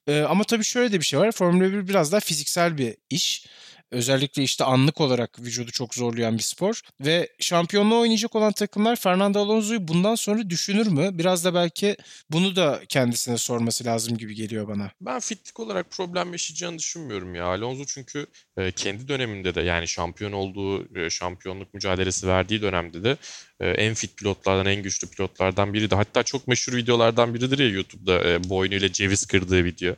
Ee, 0.08 0.22
ama 0.22 0.44
tabii 0.44 0.63
şöyle 0.63 0.92
de 0.92 1.00
bir 1.00 1.06
şey 1.06 1.20
var. 1.20 1.32
Formula 1.32 1.74
1 1.74 1.88
biraz 1.88 2.12
daha 2.12 2.20
fiziksel 2.20 2.77
bir 2.77 2.98
iş. 3.10 3.46
Özellikle 3.91 4.44
işte 4.44 4.63
anlık 4.63 5.01
olarak 5.01 5.39
vücudu 5.39 5.72
çok 5.72 5.96
zorlayan 5.96 6.38
bir 6.38 6.44
spor. 6.44 6.82
Ve 7.01 7.29
şampiyonluğu 7.39 8.00
oynayacak 8.00 8.36
olan 8.36 8.51
takımlar 8.51 8.96
Fernando 8.96 9.39
Alonso'yu 9.39 9.88
bundan 9.88 10.15
sonra 10.15 10.50
düşünür 10.50 10.88
mü? 10.88 11.10
Biraz 11.13 11.46
da 11.46 11.53
belki 11.53 11.98
bunu 12.29 12.56
da 12.56 12.82
kendisine 12.89 13.38
sorması 13.38 13.86
lazım 13.86 14.17
gibi 14.17 14.36
geliyor 14.36 14.67
bana. 14.67 14.91
Ben 15.01 15.20
fitlik 15.20 15.60
olarak 15.60 15.91
problem 15.91 16.32
yaşayacağını 16.32 16.79
düşünmüyorum 16.79 17.36
ya. 17.36 17.46
Alonso 17.46 17.86
çünkü 17.86 18.25
e, 18.58 18.72
kendi 18.72 19.08
döneminde 19.08 19.56
de 19.56 19.62
yani 19.62 19.88
şampiyon 19.88 20.32
olduğu, 20.32 21.00
e, 21.00 21.10
şampiyonluk 21.10 21.74
mücadelesi 21.74 22.27
verdiği 22.27 22.62
dönemde 22.62 23.03
de 23.03 23.17
e, 23.60 23.70
en 23.70 23.94
fit 23.94 24.17
pilotlardan, 24.17 24.65
en 24.65 24.84
güçlü 24.84 25.08
pilotlardan 25.08 25.74
biriydi. 25.74 25.96
Hatta 25.96 26.24
çok 26.24 26.48
meşhur 26.48 26.75
videolardan 26.75 27.34
biridir 27.34 27.60
ya 27.60 27.70
YouTube'da 27.70 28.50
boynuyla 28.50 28.91
ceviz 28.91 29.25
kırdığı 29.25 29.63
video. 29.63 29.96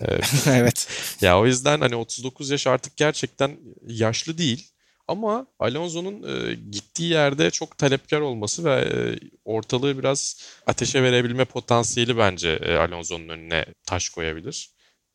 evet. 0.46 0.88
Ya 1.20 1.40
o 1.40 1.46
yüzden 1.46 1.80
hani 1.80 1.96
39 1.96 2.50
yaş 2.50 2.66
artık 2.66 2.96
gerçekten 2.96 3.58
yaşlı 3.86 4.38
değil. 4.38 4.70
Ama 5.08 5.46
Alonso'nun 5.58 6.22
e, 6.22 6.54
gittiği 6.54 7.10
yerde 7.10 7.50
çok 7.50 7.78
talepkar 7.78 8.20
olması 8.20 8.64
ve 8.64 8.72
e, 8.72 9.18
ortalığı 9.44 9.98
biraz 9.98 10.40
ateşe 10.66 11.02
verebilme 11.02 11.44
potansiyeli 11.44 12.18
bence 12.18 12.48
e, 12.48 12.76
Alonso'nun 12.76 13.28
önüne 13.28 13.66
taş 13.86 14.08
koyabilir. 14.08 14.70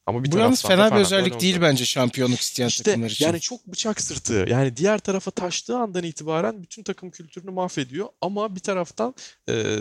Ama 0.05 0.23
bir 0.23 0.31
Bu 0.31 0.37
yalnız 0.37 0.65
fena 0.65 0.95
bir 0.95 1.01
özellik 1.01 1.31
Alonso. 1.31 1.41
değil 1.41 1.61
bence 1.61 1.85
şampiyonluk 1.85 2.39
isteyen 2.39 2.67
işte, 2.67 2.83
takımlar 2.83 3.09
için. 3.09 3.25
Yani 3.25 3.39
çok 3.39 3.67
bıçak 3.67 4.01
sırtı. 4.01 4.45
Yani 4.49 4.77
diğer 4.77 4.99
tarafa 4.99 5.31
taştığı 5.31 5.77
andan 5.77 6.03
itibaren 6.03 6.63
bütün 6.63 6.83
takım 6.83 7.11
kültürünü 7.11 7.51
mahvediyor. 7.51 8.07
Ama 8.21 8.55
bir 8.55 8.59
taraftan 8.59 9.15
e, 9.49 9.77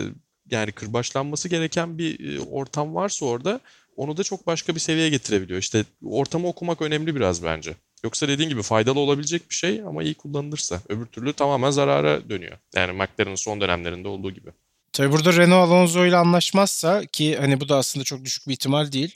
yani 0.51 0.71
kırbaçlanması 0.71 1.49
gereken 1.49 1.97
bir 1.97 2.35
e, 2.35 2.41
ortam 2.41 2.95
varsa 2.95 3.25
orada 3.25 3.59
onu 4.01 4.17
da 4.17 4.23
çok 4.23 4.47
başka 4.47 4.75
bir 4.75 4.79
seviyeye 4.79 5.09
getirebiliyor. 5.09 5.59
İşte 5.59 5.85
ortamı 6.05 6.47
okumak 6.47 6.81
önemli 6.81 7.15
biraz 7.15 7.43
bence. 7.43 7.75
Yoksa 8.03 8.27
dediğin 8.27 8.49
gibi 8.49 8.61
faydalı 8.61 8.99
olabilecek 8.99 9.49
bir 9.49 9.55
şey 9.55 9.81
ama 9.81 10.03
iyi 10.03 10.13
kullanılırsa. 10.13 10.81
Öbür 10.89 11.05
türlü 11.05 11.33
tamamen 11.33 11.71
zarara 11.71 12.29
dönüyor. 12.29 12.57
Yani 12.75 12.91
McLaren'ın 12.91 13.35
son 13.35 13.61
dönemlerinde 13.61 14.07
olduğu 14.07 14.31
gibi. 14.31 14.49
Tabii 14.93 15.11
burada 15.11 15.33
Renault 15.33 15.71
Alonso 15.71 16.05
ile 16.05 16.15
anlaşmazsa 16.15 17.05
ki 17.05 17.37
hani 17.37 17.59
bu 17.61 17.69
da 17.69 17.77
aslında 17.77 18.03
çok 18.03 18.25
düşük 18.25 18.47
bir 18.47 18.53
ihtimal 18.53 18.91
değil. 18.91 19.15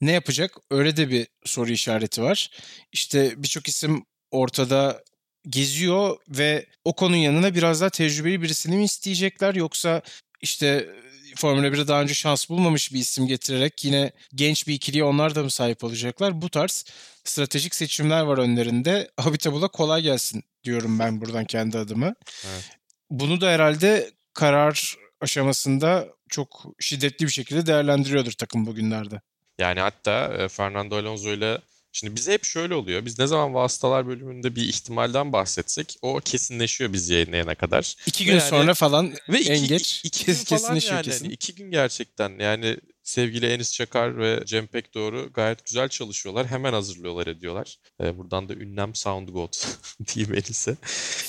Ne 0.00 0.12
yapacak? 0.12 0.56
Öyle 0.70 0.96
de 0.96 1.10
bir 1.10 1.26
soru 1.44 1.70
işareti 1.70 2.22
var. 2.22 2.50
İşte 2.92 3.34
birçok 3.36 3.68
isim 3.68 4.04
ortada 4.30 5.04
geziyor 5.48 6.16
ve 6.28 6.66
o 6.84 6.92
konunun 6.92 7.16
yanına 7.16 7.54
biraz 7.54 7.80
daha 7.80 7.90
tecrübeli 7.90 8.42
birisini 8.42 8.76
mi 8.76 8.84
isteyecekler 8.84 9.54
yoksa 9.54 10.02
işte 10.40 10.88
Formula 11.36 11.66
1'de 11.66 11.88
daha 11.88 12.02
önce 12.02 12.14
şans 12.14 12.48
bulmamış 12.48 12.92
bir 12.92 12.98
isim 12.98 13.26
getirerek 13.26 13.84
yine 13.84 14.12
genç 14.34 14.68
bir 14.68 14.74
ikiliye 14.74 15.04
onlar 15.04 15.34
da 15.34 15.42
mı 15.42 15.50
sahip 15.50 15.84
olacaklar? 15.84 16.42
Bu 16.42 16.48
tarz 16.48 16.84
stratejik 17.24 17.74
seçimler 17.74 18.22
var 18.22 18.38
önlerinde. 18.38 19.10
Habitabul'a 19.16 19.68
kolay 19.68 20.02
gelsin 20.02 20.44
diyorum 20.64 20.98
ben 20.98 21.20
buradan 21.20 21.44
kendi 21.44 21.78
adıma. 21.78 22.14
Evet. 22.44 22.70
Bunu 23.10 23.40
da 23.40 23.50
herhalde 23.50 24.10
karar 24.32 24.96
aşamasında 25.20 26.08
çok 26.28 26.64
şiddetli 26.80 27.26
bir 27.26 27.30
şekilde 27.32 27.66
değerlendiriyordur 27.66 28.32
takım 28.32 28.66
bugünlerde. 28.66 29.20
Yani 29.58 29.80
hatta 29.80 30.34
e, 30.38 30.48
Fernando 30.48 30.96
Alonso 30.96 31.28
ile 31.28 31.58
Şimdi 31.96 32.16
bize 32.16 32.32
hep 32.32 32.44
şöyle 32.44 32.74
oluyor. 32.74 33.04
Biz 33.04 33.18
ne 33.18 33.26
zaman 33.26 33.54
vasıtalar 33.54 34.06
bölümünde 34.06 34.56
bir 34.56 34.68
ihtimalden 34.68 35.32
bahsetsek 35.32 35.96
o 36.02 36.20
kesinleşiyor 36.24 36.92
biz 36.92 37.08
yayınlayana 37.08 37.54
kadar. 37.54 37.94
İki 38.06 38.24
gün 38.24 38.32
yani, 38.32 38.42
sonra 38.42 38.74
falan 38.74 39.14
ve 39.28 39.40
iki, 39.40 39.52
en 39.52 39.66
geç 39.66 40.00
iki, 40.04 40.08
iki 40.08 40.26
gün 40.26 40.44
kesinleşiyor 40.44 40.94
yani. 40.94 41.04
kesin. 41.04 41.30
İki 41.30 41.54
gün 41.54 41.70
gerçekten 41.70 42.38
yani 42.38 42.76
sevgili 43.02 43.46
Enis 43.46 43.72
Çakar 43.72 44.18
ve 44.18 44.42
Cem 44.46 44.66
Pek 44.66 44.94
doğru 44.94 45.30
gayet 45.34 45.66
güzel 45.66 45.88
çalışıyorlar. 45.88 46.46
Hemen 46.46 46.72
hazırlıyorlar 46.72 47.26
ediyorlar. 47.26 47.78
Ee, 48.00 48.18
buradan 48.18 48.48
da 48.48 48.54
ünlem 48.54 48.94
Sound 48.94 49.28
God 49.28 49.52
diyeyim 50.14 50.34
Enis'e. 50.34 50.76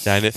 Yani 0.05 0.31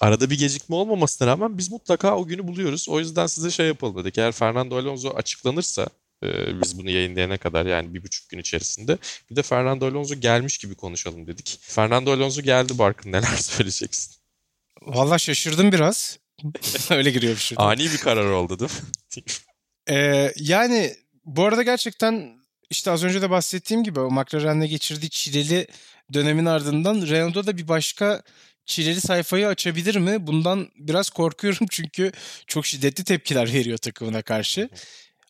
arada 0.00 0.30
bir 0.30 0.38
gecikme 0.38 0.76
olmamasına 0.76 1.28
rağmen 1.28 1.58
biz 1.58 1.70
mutlaka 1.70 2.16
o 2.16 2.26
günü 2.26 2.48
buluyoruz. 2.48 2.88
O 2.88 2.98
yüzden 2.98 3.26
size 3.26 3.50
şey 3.50 3.66
yapalım 3.66 4.04
dedik. 4.04 4.18
Eğer 4.18 4.32
Fernando 4.32 4.76
Alonso 4.76 5.10
açıklanırsa 5.10 5.88
ee, 6.22 6.62
biz 6.62 6.78
bunu 6.78 6.90
yayınlayana 6.90 7.36
kadar 7.36 7.66
yani 7.66 7.94
bir 7.94 8.02
buçuk 8.02 8.28
gün 8.28 8.38
içerisinde. 8.38 8.98
Bir 9.30 9.36
de 9.36 9.42
Fernando 9.42 9.86
Alonso 9.86 10.14
gelmiş 10.14 10.58
gibi 10.58 10.74
konuşalım 10.74 11.26
dedik. 11.26 11.58
Fernando 11.60 12.12
Alonso 12.12 12.42
geldi 12.42 12.78
Barkın 12.78 13.12
neler 13.12 13.36
söyleyeceksin? 13.36 14.14
Valla 14.82 15.18
şaşırdım 15.18 15.72
biraz. 15.72 16.18
Öyle 16.90 17.10
giriyor 17.10 17.34
bir 17.34 17.40
şey. 17.40 17.56
Ani 17.60 17.84
bir 17.84 17.98
karar 17.98 18.30
oldu 18.30 18.58
değil 18.58 18.70
mi? 18.70 19.22
ee, 19.90 20.32
yani 20.36 20.96
bu 21.24 21.44
arada 21.44 21.62
gerçekten 21.62 22.42
işte 22.70 22.90
az 22.90 23.04
önce 23.04 23.22
de 23.22 23.30
bahsettiğim 23.30 23.84
gibi 23.84 24.00
o 24.00 24.10
McLaren'le 24.10 24.66
geçirdiği 24.66 25.10
çileli 25.10 25.66
dönemin 26.12 26.46
ardından 26.46 27.06
Renault'da 27.06 27.46
da 27.46 27.56
bir 27.56 27.68
başka 27.68 28.22
çileli 28.66 29.00
sayfayı 29.00 29.48
açabilir 29.48 29.96
mi? 29.96 30.26
Bundan 30.26 30.68
biraz 30.76 31.10
korkuyorum 31.10 31.66
çünkü 31.70 32.12
çok 32.46 32.66
şiddetli 32.66 33.04
tepkiler 33.04 33.52
veriyor 33.52 33.78
takımına 33.78 34.22
karşı 34.22 34.68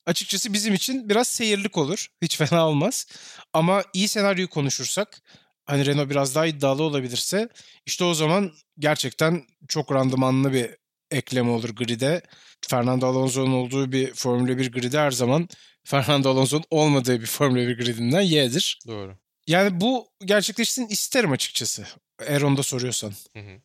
açıkçası 0.07 0.53
bizim 0.53 0.75
için 0.75 1.09
biraz 1.09 1.29
seyirlik 1.29 1.79
olur. 1.79 2.07
Hiç 2.23 2.37
fena 2.39 2.69
olmaz. 2.69 3.07
Ama 3.53 3.85
iyi 3.93 4.09
senaryoyu 4.09 4.49
konuşursak 4.49 5.23
hani 5.65 5.87
Renault 5.87 6.11
biraz 6.11 6.35
daha 6.35 6.47
iddialı 6.47 6.83
olabilirse 6.83 7.49
işte 7.87 8.05
o 8.05 8.15
zaman 8.15 8.53
gerçekten 8.79 9.43
çok 9.69 9.93
randımanlı 9.93 10.53
bir 10.53 10.71
ekleme 11.11 11.51
olur 11.51 11.69
grid'e. 11.69 12.23
Fernando 12.69 13.07
Alonso'nun 13.07 13.53
olduğu 13.53 13.93
bir 13.93 14.15
Formula 14.15 14.59
1 14.59 14.73
grid'i 14.73 14.99
her 14.99 15.11
zaman 15.11 15.49
Fernando 15.85 16.31
Alonso'nun 16.31 16.65
olmadığı 16.71 17.21
bir 17.21 17.27
Formula 17.27 17.69
1 17.69 17.77
gridinden 17.77 18.21
Y'dir. 18.21 18.79
Doğru. 18.87 19.17
Yani 19.47 19.81
bu 19.81 20.09
gerçekleşsin 20.25 20.87
isterim 20.87 21.33
açıkçası. 21.33 21.87
Eğer 22.27 22.43
onu 22.43 22.57
da 22.57 22.63
soruyorsan. 22.63 23.13
Hı 23.33 23.39
hı. 23.41 23.61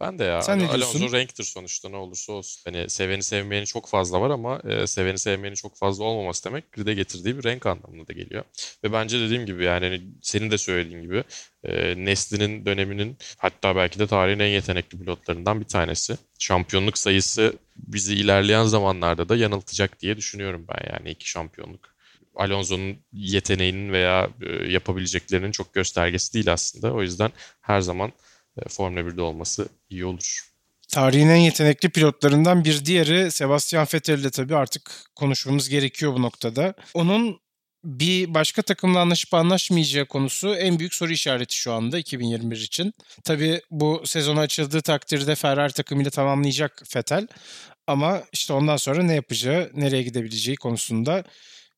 Ben 0.00 0.18
de 0.18 0.24
ya. 0.24 0.42
Sen 0.42 0.58
ne 0.58 0.68
Alonso 0.68 1.12
renktir 1.12 1.44
sonuçta 1.44 1.88
ne 1.88 1.96
olursa 1.96 2.32
olsun. 2.32 2.62
Hani 2.64 2.90
seveni 2.90 3.22
sevmeyeni 3.22 3.66
çok 3.66 3.88
fazla 3.88 4.20
var 4.20 4.30
ama 4.30 4.60
e, 4.68 4.86
seveni 4.86 5.18
sevmeyeni 5.18 5.56
çok 5.56 5.76
fazla 5.76 6.04
olmaması 6.04 6.44
demek 6.44 6.72
grid'e 6.72 6.94
getirdiği 6.94 7.38
bir 7.38 7.44
renk 7.44 7.66
anlamına 7.66 8.08
da 8.08 8.12
geliyor. 8.12 8.44
Ve 8.84 8.92
bence 8.92 9.20
dediğim 9.20 9.46
gibi 9.46 9.64
yani 9.64 9.84
hani 9.84 10.02
senin 10.22 10.50
de 10.50 10.58
söylediğin 10.58 11.02
gibi 11.02 11.24
e, 11.64 11.94
Nesli'nin 12.04 12.66
döneminin 12.66 13.16
hatta 13.36 13.76
belki 13.76 13.98
de 13.98 14.06
tarihin 14.06 14.38
en 14.38 14.48
yetenekli 14.48 14.98
pilotlarından 14.98 15.60
bir 15.60 15.66
tanesi. 15.66 16.16
Şampiyonluk 16.38 16.98
sayısı 16.98 17.58
bizi 17.76 18.14
ilerleyen 18.14 18.64
zamanlarda 18.64 19.28
da 19.28 19.36
yanıltacak 19.36 20.00
diye 20.00 20.16
düşünüyorum 20.16 20.66
ben 20.68 20.92
yani 20.92 21.10
iki 21.10 21.28
şampiyonluk. 21.30 21.96
Alonso'nun 22.34 22.96
yeteneğinin 23.12 23.92
veya 23.92 24.30
e, 24.42 24.72
yapabileceklerinin 24.72 25.50
çok 25.50 25.74
göstergesi 25.74 26.34
değil 26.34 26.52
aslında. 26.52 26.92
O 26.92 27.02
yüzden 27.02 27.30
her 27.60 27.80
zaman 27.80 28.12
Formula 28.68 29.00
1'de 29.00 29.22
olması 29.22 29.68
iyi 29.90 30.04
olur. 30.04 30.52
Tarihin 30.88 31.28
en 31.28 31.36
yetenekli 31.36 31.88
pilotlarından 31.88 32.64
bir 32.64 32.84
diğeri 32.84 33.30
Sebastian 33.30 33.86
Vettel 33.94 34.24
de 34.24 34.30
tabii 34.30 34.56
artık 34.56 34.90
konuşmamız 35.14 35.68
gerekiyor 35.68 36.14
bu 36.14 36.22
noktada. 36.22 36.74
Onun 36.94 37.40
bir 37.84 38.34
başka 38.34 38.62
takımla 38.62 39.00
anlaşıp 39.00 39.34
anlaşmayacağı 39.34 40.06
konusu 40.06 40.54
en 40.54 40.78
büyük 40.78 40.94
soru 40.94 41.12
işareti 41.12 41.56
şu 41.56 41.72
anda 41.72 41.98
2021 41.98 42.56
için. 42.56 42.94
Tabii 43.24 43.60
bu 43.70 44.02
sezon 44.04 44.36
açıldığı 44.36 44.80
takdirde 44.80 45.34
Ferrari 45.34 45.72
takımıyla 45.72 46.10
tamamlayacak 46.10 46.82
Vettel. 46.96 47.26
Ama 47.86 48.22
işte 48.32 48.52
ondan 48.52 48.76
sonra 48.76 49.02
ne 49.02 49.14
yapacağı, 49.14 49.70
nereye 49.74 50.02
gidebileceği 50.02 50.56
konusunda 50.56 51.24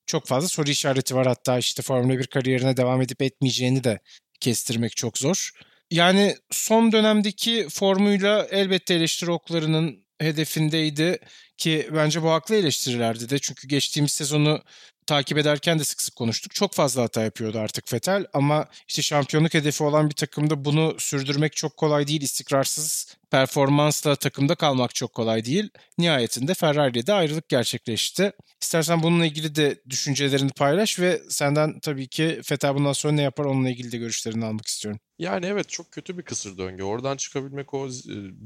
çok 0.07 0.27
fazla 0.27 0.49
soru 0.49 0.71
işareti 0.71 1.15
var. 1.15 1.27
Hatta 1.27 1.59
işte 1.59 1.83
Formula 1.83 2.19
1 2.19 2.27
kariyerine 2.27 2.77
devam 2.77 3.03
edip 3.03 3.23
etmeyeceğini 3.23 3.85
de 3.85 3.99
kestirmek 4.41 4.97
çok 4.97 5.19
zor. 5.19 5.51
Yani 5.91 6.37
son 6.51 6.93
dönemdeki 6.93 7.67
formuyla 7.71 8.47
elbette 8.51 8.95
eleştiri 8.95 9.31
oklarının 9.31 10.05
hedefindeydi 10.19 11.19
ki 11.57 11.89
bence 11.93 12.23
bu 12.23 12.31
haklı 12.31 12.55
eleştirilerdi 12.55 13.31
de 13.31 13.39
çünkü 13.39 13.69
geçtiğimiz 13.69 14.13
sezonu 14.13 14.63
takip 15.07 15.39
ederken 15.39 15.79
de 15.79 15.85
sık 15.85 16.03
sık 16.03 16.17
konuştuk. 16.17 16.55
Çok 16.55 16.75
fazla 16.75 17.03
hata 17.03 17.23
yapıyordu 17.23 17.59
artık 17.59 17.89
Fetel 17.89 18.27
ama 18.33 18.67
işte 18.89 19.03
şampiyonluk 19.03 19.55
hedefi 19.55 19.85
olan 19.85 20.11
bir 20.11 20.15
takımda 20.15 20.65
bunu 20.65 20.97
sürdürmek 20.99 21.57
çok 21.57 21.77
kolay 21.77 22.07
değil. 22.07 22.23
İstikrarsız 22.23 23.17
performansla 23.31 24.17
takımda 24.17 24.55
kalmak 24.55 24.95
çok 24.95 25.15
kolay 25.15 25.45
değil. 25.45 25.71
Nihayetinde 25.99 26.55
Ferrari'de 26.55 27.07
de 27.07 27.13
ayrılık 27.13 27.49
gerçekleşti. 27.49 28.33
İstersen 28.63 29.03
bununla 29.03 29.27
ilgili 29.27 29.55
de 29.55 29.83
düşüncelerini 29.91 30.51
paylaş 30.51 31.01
ve 31.01 31.23
senden 31.29 31.81
tabii 31.81 32.09
ki 32.09 32.41
Fetel 32.45 32.75
bundan 32.75 32.93
sonra 32.93 33.15
ne 33.15 33.23
yapar 33.23 33.45
onunla 33.45 33.71
ilgili 33.71 33.93
de 33.93 33.99
görüşlerini 33.99 34.45
almak 34.45 34.67
istiyorum. 34.67 35.01
Yani 35.19 35.47
evet 35.47 35.69
çok 35.69 35.93
kötü 35.93 36.19
bir 36.19 36.23
kısır 36.23 36.59
döngü. 36.59 36.83
Oradan 36.83 37.17
çıkabilmek, 37.17 37.75
o 37.75 37.89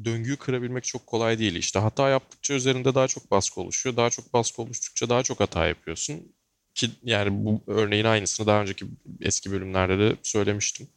döngüyü 0.04 0.36
kırabilmek 0.36 0.84
çok 0.84 1.06
kolay 1.06 1.38
değil. 1.38 1.54
İşte 1.54 1.78
hata 1.78 2.08
yaptıkça 2.08 2.54
üzerinde 2.54 2.94
daha 2.94 3.08
çok 3.08 3.30
baskı 3.30 3.60
oluşuyor. 3.60 3.96
Daha 3.96 4.10
çok 4.10 4.32
baskı 4.32 4.62
oluştukça 4.62 5.08
daha 5.08 5.22
çok 5.22 5.40
hata 5.40 5.66
yapıyorsun. 5.66 6.32
Ki 6.74 6.90
yani 7.02 7.44
bu 7.44 7.62
örneğin 7.66 8.04
aynısını 8.04 8.46
daha 8.46 8.60
önceki 8.62 8.86
eski 9.20 9.52
bölümlerde 9.52 9.98
de 9.98 10.16
söylemiştim. 10.22 10.88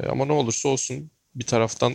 E, 0.00 0.06
ama 0.06 0.24
ne 0.24 0.32
olursa 0.32 0.68
olsun 0.68 1.10
bir 1.34 1.46
taraftan 1.46 1.94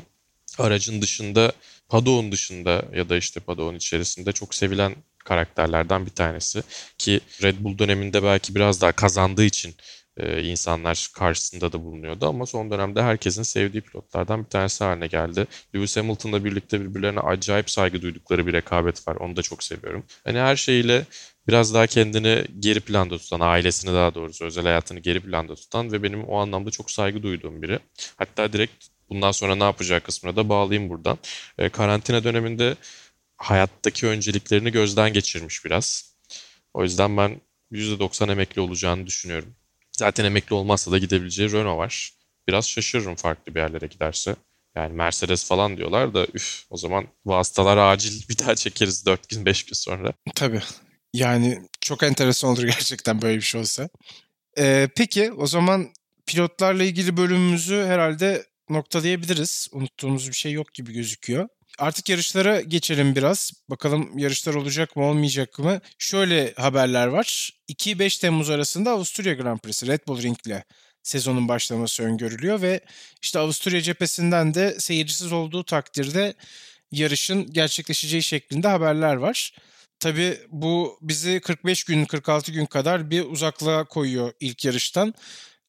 aracın 0.58 1.02
dışında, 1.02 1.54
Paddock'un 1.90 2.32
dışında 2.32 2.86
ya 2.96 3.10
da 3.10 3.18
işte 3.18 3.40
Paddock'un 3.40 3.76
içerisinde 3.76 4.32
çok 4.32 4.56
sevilen 4.56 4.96
karakterlerden 5.26 6.06
bir 6.06 6.12
tanesi. 6.12 6.64
Ki 6.98 7.20
Red 7.44 7.56
Bull 7.60 7.78
döneminde 7.80 8.24
belki 8.24 8.56
biraz 8.56 8.82
daha 8.82 8.92
kazandığı 8.92 9.46
için 9.46 9.76
e, 10.20 10.44
insanlar 10.44 11.10
karşısında 11.14 11.72
da 11.72 11.84
bulunuyordu 11.84 12.28
ama 12.28 12.46
son 12.46 12.72
dönemde 12.72 13.04
herkesin 13.04 13.44
sevdiği 13.44 13.82
pilotlardan 13.82 14.44
bir 14.44 14.50
tanesi 14.50 14.84
haline 14.84 15.08
geldi. 15.08 15.48
Lewis 15.76 15.98
Hamilton'la 15.98 16.46
birlikte 16.46 16.82
birbirlerine 16.82 17.20
acayip 17.20 17.70
saygı 17.70 18.02
duydukları 18.02 18.48
bir 18.48 18.54
rekabet 18.54 19.08
var. 19.08 19.16
Onu 19.16 19.36
da 19.36 19.42
çok 19.42 19.64
seviyorum. 19.64 20.04
Hani 20.24 20.40
her 20.40 20.56
şeyiyle 20.56 21.06
biraz 21.48 21.74
daha 21.74 21.88
kendini 21.88 22.46
geri 22.60 22.80
planda 22.80 23.18
tutan, 23.18 23.40
ailesini 23.40 23.94
daha 23.94 24.16
doğrusu 24.16 24.46
özel 24.46 24.64
hayatını 24.64 25.00
geri 25.00 25.20
planda 25.20 25.56
tutan 25.56 25.92
ve 25.92 26.04
benim 26.04 26.24
o 26.24 26.38
anlamda 26.38 26.72
çok 26.72 26.92
saygı 26.92 27.24
duyduğum 27.24 27.62
biri. 27.62 27.80
Hatta 28.18 28.54
direkt 28.54 28.86
bundan 29.10 29.32
sonra 29.32 29.56
ne 29.56 29.64
yapacağı 29.64 30.00
kısmına 30.00 30.36
da 30.36 30.50
bağlayayım 30.50 30.90
buradan. 30.90 31.18
E, 31.58 31.70
karantina 31.70 32.24
döneminde 32.24 32.76
hayattaki 33.38 34.08
önceliklerini 34.08 34.72
gözden 34.72 35.14
geçirmiş 35.14 35.66
biraz. 35.66 36.16
O 36.74 36.84
yüzden 36.84 37.18
ben 37.18 37.42
%90 37.72 38.30
emekli 38.32 38.62
olacağını 38.62 39.08
düşünüyorum. 39.08 39.56
Zaten 40.00 40.26
emekli 40.26 40.54
olmazsa 40.54 40.92
da 40.92 40.98
gidebileceği 40.98 41.52
Renault 41.52 41.78
var. 41.78 42.14
Biraz 42.48 42.70
şaşırırım 42.70 43.16
farklı 43.16 43.56
bir 43.56 43.60
yerlere 43.60 43.88
giderse. 43.88 44.36
Yani 44.76 44.94
Mercedes 44.94 45.46
falan 45.46 45.78
diyorlar 45.78 46.14
da 46.14 46.28
üf 46.34 46.64
o 46.70 46.78
zaman 46.78 47.08
vasıtalar 47.26 47.78
acil 47.78 48.30
bir 48.30 48.38
daha 48.38 48.56
çekeriz 48.56 49.06
4 49.06 49.30
gün 49.30 49.46
5 49.46 49.64
gün 49.64 49.74
sonra. 49.74 50.14
Tabii. 50.36 50.62
Yani 51.14 51.62
çok 51.82 52.04
enteresan 52.04 52.52
olur 52.52 52.64
gerçekten 52.64 53.22
böyle 53.22 53.38
bir 53.38 53.42
şey 53.42 53.62
olsa. 53.62 53.90
Ee, 54.58 54.90
peki 54.96 55.32
o 55.32 55.48
zaman 55.48 55.90
pilotlarla 56.26 56.84
ilgili 56.84 57.18
bölümümüzü 57.18 57.76
herhalde 57.76 58.46
noktalayabiliriz. 58.70 59.68
Unuttuğumuz 59.72 60.28
bir 60.28 60.36
şey 60.36 60.52
yok 60.52 60.74
gibi 60.74 60.94
gözüküyor. 60.94 61.48
Artık 61.80 62.10
yarışlara 62.10 62.62
geçelim 62.62 63.16
biraz. 63.16 63.52
Bakalım 63.70 64.18
yarışlar 64.18 64.54
olacak 64.54 64.96
mı 64.96 65.06
olmayacak 65.06 65.60
mı? 65.60 65.82
Şöyle 65.98 66.54
haberler 66.54 67.08
var. 67.08 67.52
2-5 67.70 68.22
Temmuz 68.22 68.50
arasında 68.50 68.92
Avusturya 68.92 69.34
Grand 69.34 69.60
Prix'si 69.60 69.88
Red 69.88 70.00
Bull 70.08 70.22
Ring'le 70.22 70.64
sezonun 71.04 71.48
başlaması 71.48 72.04
öngörülüyor 72.04 72.62
ve 72.62 72.80
işte 73.22 73.40
Avusturya 73.40 73.82
cephesinden 73.82 74.54
de 74.54 74.76
seyircisiz 74.80 75.32
olduğu 75.32 75.64
takdirde 75.64 76.34
yarışın 76.92 77.54
gerçekleşeceği 77.54 78.24
şeklinde 78.24 78.68
haberler 78.68 79.16
var. 79.16 79.56
Tabii 80.00 80.38
bu 80.50 81.00
bizi 81.02 81.40
45 81.40 81.84
gün 81.84 82.06
46 82.06 82.52
gün 82.52 82.66
kadar 82.66 83.10
bir 83.10 83.26
uzaklığa 83.26 83.84
koyuyor 83.86 84.34
ilk 84.40 84.66
yarıştan. 84.66 85.14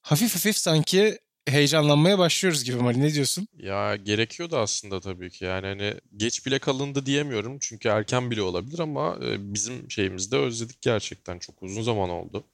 Hafif 0.03 0.35
hafif 0.35 0.59
sanki 0.59 1.19
heyecanlanmaya 1.47 2.19
başlıyoruz 2.19 2.65
gibi 2.65 2.77
Mali 2.77 3.01
ne 3.01 3.15
diyorsun? 3.15 3.49
Ya 3.57 3.97
gerekiyordu 3.97 4.57
aslında 4.57 5.01
tabii 5.01 5.31
ki 5.31 5.45
yani 5.45 5.67
hani 5.67 5.95
geç 6.17 6.47
bile 6.47 6.59
kalındı 6.59 7.07
diyemiyorum 7.07 7.59
çünkü 7.61 7.89
erken 7.89 8.31
bile 8.31 8.43
olabilir 8.43 8.79
ama 8.79 9.19
e, 9.25 9.55
bizim 9.55 9.91
şeyimizde 9.91 10.37
özledik 10.37 10.83
gerçekten 10.83 11.39
çok 11.39 11.63
uzun 11.63 11.83
zaman 11.83 12.11
oldu. 12.11 12.45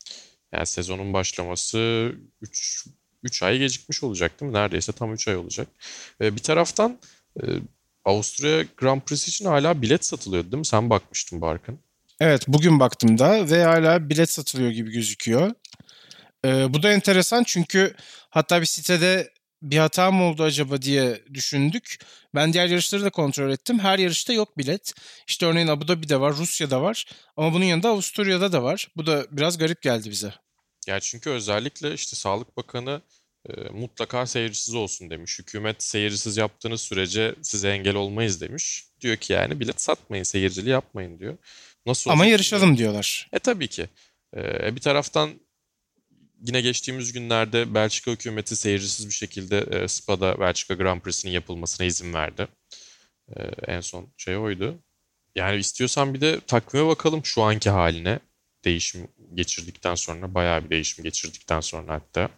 Yani 0.52 0.66
sezonun 0.66 1.12
başlaması 1.12 2.12
3 2.42 2.86
3 3.22 3.42
ay 3.42 3.58
gecikmiş 3.58 4.02
olacak 4.02 4.40
değil 4.40 4.52
mi? 4.52 4.58
Neredeyse 4.58 4.92
tam 4.92 5.14
3 5.14 5.28
ay 5.28 5.36
olacak. 5.36 5.68
Bir 6.20 6.42
taraftan 6.42 6.98
e, 7.42 7.44
Avusturya 8.04 8.64
Grand 8.76 9.00
Prix 9.00 9.28
için 9.28 9.44
hala 9.44 9.82
bilet 9.82 10.04
satılıyordu 10.04 10.52
değil 10.52 10.58
mi? 10.58 10.66
Sen 10.66 10.90
bakmıştın 10.90 11.40
Barkın. 11.40 11.78
Evet 12.20 12.44
bugün 12.48 12.80
baktım 12.80 13.18
da 13.18 13.50
ve 13.50 13.64
hala 13.64 14.08
bilet 14.08 14.30
satılıyor 14.30 14.70
gibi 14.70 14.90
gözüküyor. 14.90 15.52
Ee, 16.46 16.74
bu 16.74 16.82
da 16.82 16.92
enteresan 16.92 17.44
çünkü 17.44 17.94
hatta 18.30 18.60
bir 18.60 18.66
sitede 18.66 19.30
bir 19.62 19.78
hata 19.78 20.10
mı 20.10 20.24
oldu 20.24 20.42
acaba 20.42 20.82
diye 20.82 21.20
düşündük. 21.34 21.98
Ben 22.34 22.52
diğer 22.52 22.66
yarışları 22.66 23.04
da 23.04 23.10
kontrol 23.10 23.50
ettim. 23.50 23.78
Her 23.78 23.98
yarışta 23.98 24.32
yok 24.32 24.58
bilet. 24.58 24.94
İşte 25.28 25.46
örneğin 25.46 25.68
Abu 25.68 25.88
Dhabi'de 25.88 26.20
var, 26.20 26.36
Rusya'da 26.36 26.82
var. 26.82 27.06
Ama 27.36 27.52
bunun 27.52 27.64
yanında 27.64 27.88
Avusturya'da 27.88 28.52
da 28.52 28.62
var. 28.62 28.88
Bu 28.96 29.06
da 29.06 29.26
biraz 29.30 29.58
garip 29.58 29.82
geldi 29.82 30.10
bize. 30.10 30.34
Ya 30.86 31.00
çünkü 31.00 31.30
özellikle 31.30 31.94
işte 31.94 32.16
Sağlık 32.16 32.56
Bakanı 32.56 33.00
e, 33.48 33.52
mutlaka 33.70 34.26
seyircisiz 34.26 34.74
olsun 34.74 35.10
demiş. 35.10 35.38
Hükümet 35.38 35.82
seyircisiz 35.82 36.36
yaptığınız 36.36 36.80
sürece 36.80 37.34
size 37.42 37.70
engel 37.70 37.94
olmayız 37.94 38.40
demiş. 38.40 38.84
Diyor 39.00 39.16
ki 39.16 39.32
yani 39.32 39.60
bilet 39.60 39.80
satmayın, 39.80 40.24
seyircili 40.24 40.70
yapmayın 40.70 41.18
diyor. 41.18 41.36
Nasıl 41.86 42.10
Ama 42.10 42.26
yarışalım 42.26 42.78
diyorlar. 42.78 43.28
E 43.32 43.38
tabii 43.38 43.68
ki. 43.68 43.88
E, 44.36 44.76
bir 44.76 44.80
taraftan 44.80 45.30
yine 46.42 46.60
geçtiğimiz 46.60 47.12
günlerde 47.12 47.74
Belçika 47.74 48.10
hükümeti 48.10 48.56
seyircisiz 48.56 49.08
bir 49.08 49.14
şekilde 49.14 49.58
e, 49.58 49.88
Spa'da 49.88 50.40
Belçika 50.40 50.74
Grand 50.74 51.00
Prix'sinin 51.00 51.32
yapılmasına 51.32 51.86
izin 51.86 52.14
verdi. 52.14 52.48
E, 53.36 53.42
en 53.66 53.80
son 53.80 54.08
şey 54.16 54.36
oydu. 54.36 54.78
Yani 55.34 55.56
istiyorsan 55.56 56.14
bir 56.14 56.20
de 56.20 56.40
takvime 56.40 56.86
bakalım 56.86 57.24
şu 57.24 57.42
anki 57.42 57.70
haline. 57.70 58.18
Değişim 58.64 59.08
geçirdikten 59.34 59.94
sonra, 59.94 60.34
bayağı 60.34 60.64
bir 60.64 60.70
değişim 60.70 61.04
geçirdikten 61.04 61.60
sonra 61.60 61.92
hatta. 61.92 62.30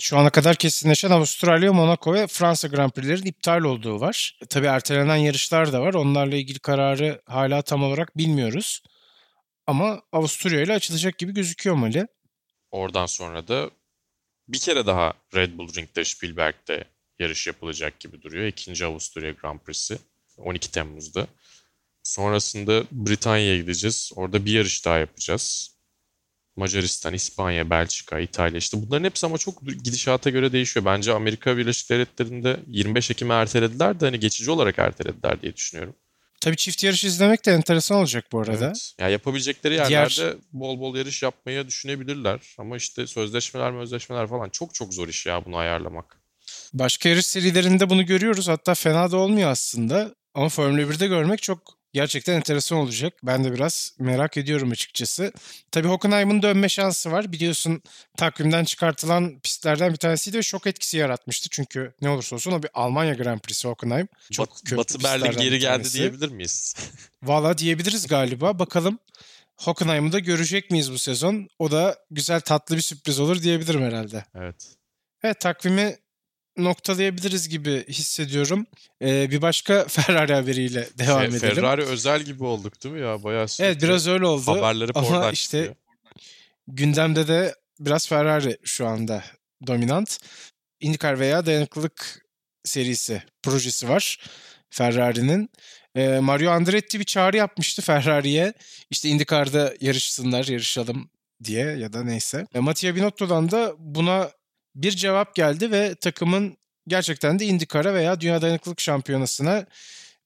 Şu 0.00 0.18
ana 0.18 0.30
kadar 0.30 0.56
kesinleşen 0.56 1.10
Avustralya, 1.10 1.72
Monaco 1.72 2.14
ve 2.14 2.26
Fransa 2.26 2.68
Grand 2.68 2.90
Prix'lerin 2.90 3.26
iptal 3.26 3.60
olduğu 3.60 4.00
var. 4.00 4.38
E, 4.42 4.46
tabii 4.46 4.66
ertelenen 4.66 5.16
yarışlar 5.16 5.72
da 5.72 5.80
var. 5.80 5.94
Onlarla 5.94 6.36
ilgili 6.36 6.58
kararı 6.58 7.22
hala 7.26 7.62
tam 7.62 7.84
olarak 7.84 8.18
bilmiyoruz. 8.18 8.82
Ama 9.66 10.02
Avusturya 10.12 10.60
ile 10.60 10.72
açılacak 10.72 11.18
gibi 11.18 11.34
gözüküyor 11.34 11.76
Mali. 11.76 12.06
Oradan 12.76 13.06
sonra 13.06 13.48
da 13.48 13.70
bir 14.48 14.58
kere 14.58 14.86
daha 14.86 15.12
Red 15.34 15.58
Bull 15.58 15.74
Ring'de 15.74 16.04
Spielberg'de 16.04 16.84
yarış 17.18 17.46
yapılacak 17.46 18.00
gibi 18.00 18.22
duruyor. 18.22 18.46
İkinci 18.46 18.84
Avusturya 18.84 19.30
Grand 19.30 19.60
Prix'si 19.60 19.98
12 20.36 20.70
Temmuz'da. 20.70 21.26
Sonrasında 22.02 22.84
Britanya'ya 22.92 23.56
gideceğiz. 23.56 24.12
Orada 24.16 24.46
bir 24.46 24.52
yarış 24.52 24.84
daha 24.84 24.98
yapacağız. 24.98 25.76
Macaristan, 26.56 27.14
İspanya, 27.14 27.70
Belçika, 27.70 28.20
İtalya 28.20 28.58
işte 28.58 28.82
bunların 28.82 29.04
hepsi 29.04 29.26
ama 29.26 29.38
çok 29.38 29.62
gidişata 29.84 30.30
göre 30.30 30.52
değişiyor. 30.52 30.86
Bence 30.86 31.12
Amerika 31.12 31.56
Birleşik 31.56 31.90
Devletleri'nde 31.90 32.60
25 32.66 33.10
Ekim'e 33.10 33.34
ertelediler 33.34 34.00
de 34.00 34.04
hani 34.04 34.20
geçici 34.20 34.50
olarak 34.50 34.78
ertelediler 34.78 35.42
diye 35.42 35.56
düşünüyorum. 35.56 35.96
Tabii 36.46 36.56
çift 36.56 36.84
yarış 36.84 37.04
izlemek 37.04 37.46
de 37.46 37.52
enteresan 37.52 37.98
olacak 37.98 38.24
bu 38.32 38.40
arada. 38.40 38.66
Evet. 38.66 38.94
Ya 38.98 39.08
yapabilecekleri 39.08 39.74
yerlerde 39.74 40.14
Diğer... 40.16 40.34
bol 40.52 40.80
bol 40.80 40.96
yarış 40.96 41.22
yapmaya 41.22 41.66
düşünebilirler. 41.66 42.40
Ama 42.58 42.76
işte 42.76 43.06
sözleşmeler 43.06 43.72
sözleşmeler 43.72 44.26
falan 44.26 44.48
çok 44.48 44.74
çok 44.74 44.94
zor 44.94 45.08
iş 45.08 45.26
ya 45.26 45.44
bunu 45.44 45.56
ayarlamak. 45.56 46.20
Başka 46.72 47.08
yarış 47.08 47.26
serilerinde 47.26 47.90
bunu 47.90 48.06
görüyoruz. 48.06 48.48
Hatta 48.48 48.74
fena 48.74 49.10
da 49.10 49.16
olmuyor 49.16 49.50
aslında. 49.50 50.14
Ama 50.34 50.48
Formula 50.48 50.82
1'de 50.82 51.06
görmek 51.06 51.42
çok 51.42 51.75
gerçekten 51.96 52.34
enteresan 52.34 52.78
olacak. 52.78 53.14
Ben 53.22 53.44
de 53.44 53.52
biraz 53.52 53.92
merak 53.98 54.36
ediyorum 54.36 54.70
açıkçası. 54.70 55.32
Tabii 55.70 55.88
Hockenheim'ın 55.88 56.42
dönme 56.42 56.68
şansı 56.68 57.12
var. 57.12 57.32
Biliyorsun 57.32 57.82
takvimden 58.16 58.64
çıkartılan 58.64 59.40
pistlerden 59.40 59.92
bir 59.92 59.96
tanesiydi 59.96 60.38
ve 60.38 60.42
şok 60.42 60.66
etkisi 60.66 60.96
yaratmıştı. 60.96 61.48
Çünkü 61.50 61.94
ne 62.02 62.08
olursa 62.08 62.36
olsun 62.36 62.52
o 62.52 62.62
bir 62.62 62.70
Almanya 62.74 63.14
Grand 63.14 63.40
Prix'si 63.40 63.68
Hockenheim. 63.68 64.08
Çok 64.32 64.50
Bat, 64.50 64.60
kötü 64.64 64.76
Batı 64.76 65.04
Berlin 65.04 65.40
geri 65.40 65.58
geldi 65.58 65.92
diyebilir 65.92 66.28
miyiz? 66.28 66.74
Valla 67.22 67.58
diyebiliriz 67.58 68.06
galiba. 68.06 68.58
Bakalım 68.58 68.98
Hockenheim'ı 69.56 70.12
da 70.12 70.18
görecek 70.18 70.70
miyiz 70.70 70.92
bu 70.92 70.98
sezon? 70.98 71.48
O 71.58 71.70
da 71.70 71.98
güzel 72.10 72.40
tatlı 72.40 72.76
bir 72.76 72.82
sürpriz 72.82 73.20
olur 73.20 73.42
diyebilirim 73.42 73.82
herhalde. 73.82 74.24
Evet. 74.34 74.76
Evet 75.22 75.40
takvimi 75.40 75.96
noktalayabiliriz 76.58 77.48
gibi 77.48 77.84
hissediyorum. 77.88 78.66
Ee, 79.02 79.30
bir 79.30 79.42
başka 79.42 79.84
Ferrari 79.88 80.34
haberiyle 80.34 80.88
devam 80.98 81.22
Fe- 81.22 81.26
edelim. 81.36 81.54
Ferrari 81.54 81.82
özel 81.82 82.22
gibi 82.22 82.44
olduk 82.44 82.84
değil 82.84 82.94
mi 82.94 83.00
ya? 83.00 83.22
Bayağı 83.22 83.46
Evet 83.60 83.82
biraz 83.82 84.08
öyle 84.08 84.26
oldu. 84.26 84.46
Haberleri 84.50 84.90
Ama 84.94 85.30
işte 85.30 85.58
çıkıyor. 85.58 85.76
gündemde 86.68 87.28
de 87.28 87.54
biraz 87.80 88.08
Ferrari 88.08 88.58
şu 88.64 88.86
anda 88.86 89.24
dominant. 89.66 90.18
IndyCar 90.80 91.18
veya 91.20 91.46
dayanıklılık 91.46 92.26
serisi 92.64 93.22
projesi 93.42 93.88
var 93.88 94.18
Ferrari'nin. 94.70 95.50
Ee, 95.94 96.18
Mario 96.18 96.50
Andretti 96.50 97.00
bir 97.00 97.04
çağrı 97.04 97.36
yapmıştı 97.36 97.82
Ferrari'ye. 97.82 98.52
İşte 98.90 99.08
IndyCar'da 99.08 99.74
yarışsınlar, 99.80 100.44
yarışalım 100.44 101.10
diye 101.44 101.66
ya 101.66 101.92
da 101.92 102.04
neyse. 102.04 102.46
E, 102.54 102.58
Mattia 102.60 102.94
Binotto'dan 102.94 103.50
da 103.50 103.74
buna 103.78 104.30
bir 104.76 104.90
cevap 104.90 105.34
geldi 105.34 105.70
ve 105.70 105.94
takımın 105.94 106.56
gerçekten 106.88 107.38
de 107.38 107.44
IndyCar'a 107.44 107.94
veya 107.94 108.20
Dünya 108.20 108.42
Dayanıklılık 108.42 108.80
Şampiyonası'na 108.80 109.66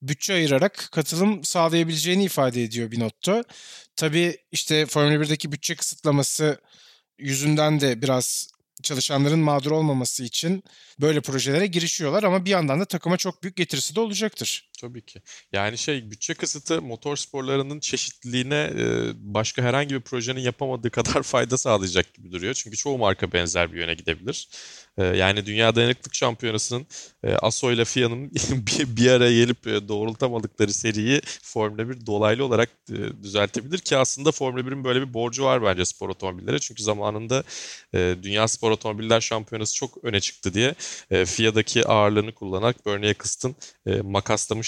bütçe 0.02 0.34
ayırarak 0.34 0.88
katılım 0.92 1.44
sağlayabileceğini 1.44 2.24
ifade 2.24 2.62
ediyor 2.62 2.90
Binotto. 2.90 3.42
Tabii 3.96 4.36
işte 4.52 4.86
Formula 4.86 5.14
1'deki 5.14 5.52
bütçe 5.52 5.74
kısıtlaması 5.74 6.60
yüzünden 7.18 7.80
de 7.80 8.02
biraz 8.02 8.48
çalışanların 8.82 9.38
mağdur 9.38 9.70
olmaması 9.70 10.24
için 10.24 10.64
böyle 11.00 11.20
projelere 11.20 11.66
girişiyorlar 11.66 12.22
ama 12.22 12.44
bir 12.44 12.50
yandan 12.50 12.80
da 12.80 12.84
takıma 12.84 13.16
çok 13.16 13.42
büyük 13.42 13.56
getirisi 13.56 13.96
de 13.96 14.00
olacaktır. 14.00 14.69
Tabii 14.80 15.02
ki. 15.02 15.22
Yani 15.52 15.78
şey 15.78 16.10
bütçe 16.10 16.34
kısıtı 16.34 16.82
motor 16.82 17.16
sporlarının 17.16 17.80
çeşitliliğine 17.80 18.70
e, 18.78 19.12
başka 19.16 19.62
herhangi 19.62 19.94
bir 19.94 20.00
projenin 20.00 20.40
yapamadığı 20.40 20.90
kadar 20.90 21.22
fayda 21.22 21.58
sağlayacak 21.58 22.14
gibi 22.14 22.32
duruyor. 22.32 22.54
Çünkü 22.54 22.76
çoğu 22.76 22.98
marka 22.98 23.32
benzer 23.32 23.72
bir 23.72 23.78
yöne 23.78 23.94
gidebilir. 23.94 24.48
E, 24.98 25.04
yani 25.04 25.46
Dünya 25.46 25.74
Dayanıklık 25.74 26.14
Şampiyonası'nın 26.14 26.86
e, 27.24 27.34
Aso 27.34 27.72
ile 27.72 27.84
FIA'nın 27.84 28.30
bir, 28.96 29.10
araya 29.10 29.32
gelip 29.32 29.64
doğrultamadıkları 29.64 30.72
seriyi 30.72 31.20
Formula 31.42 31.88
1 31.88 32.06
dolaylı 32.06 32.44
olarak 32.44 32.70
düzeltebilir 33.22 33.78
ki 33.78 33.96
aslında 33.96 34.32
Formula 34.32 34.60
1'in 34.60 34.84
böyle 34.84 35.00
bir 35.08 35.14
borcu 35.14 35.44
var 35.44 35.62
bence 35.62 35.84
spor 35.84 36.08
otomobillere. 36.08 36.58
Çünkü 36.58 36.82
zamanında 36.82 37.44
Dünya 37.94 38.48
Spor 38.48 38.70
Otomobiller 38.70 39.20
Şampiyonası 39.20 39.74
çok 39.74 40.04
öne 40.04 40.20
çıktı 40.20 40.54
diye 40.54 40.74
FIA'daki 41.24 41.86
ağırlığını 41.86 42.34
kullanarak 42.34 42.86
Bernie 42.86 43.10
Eccleston 43.10 43.54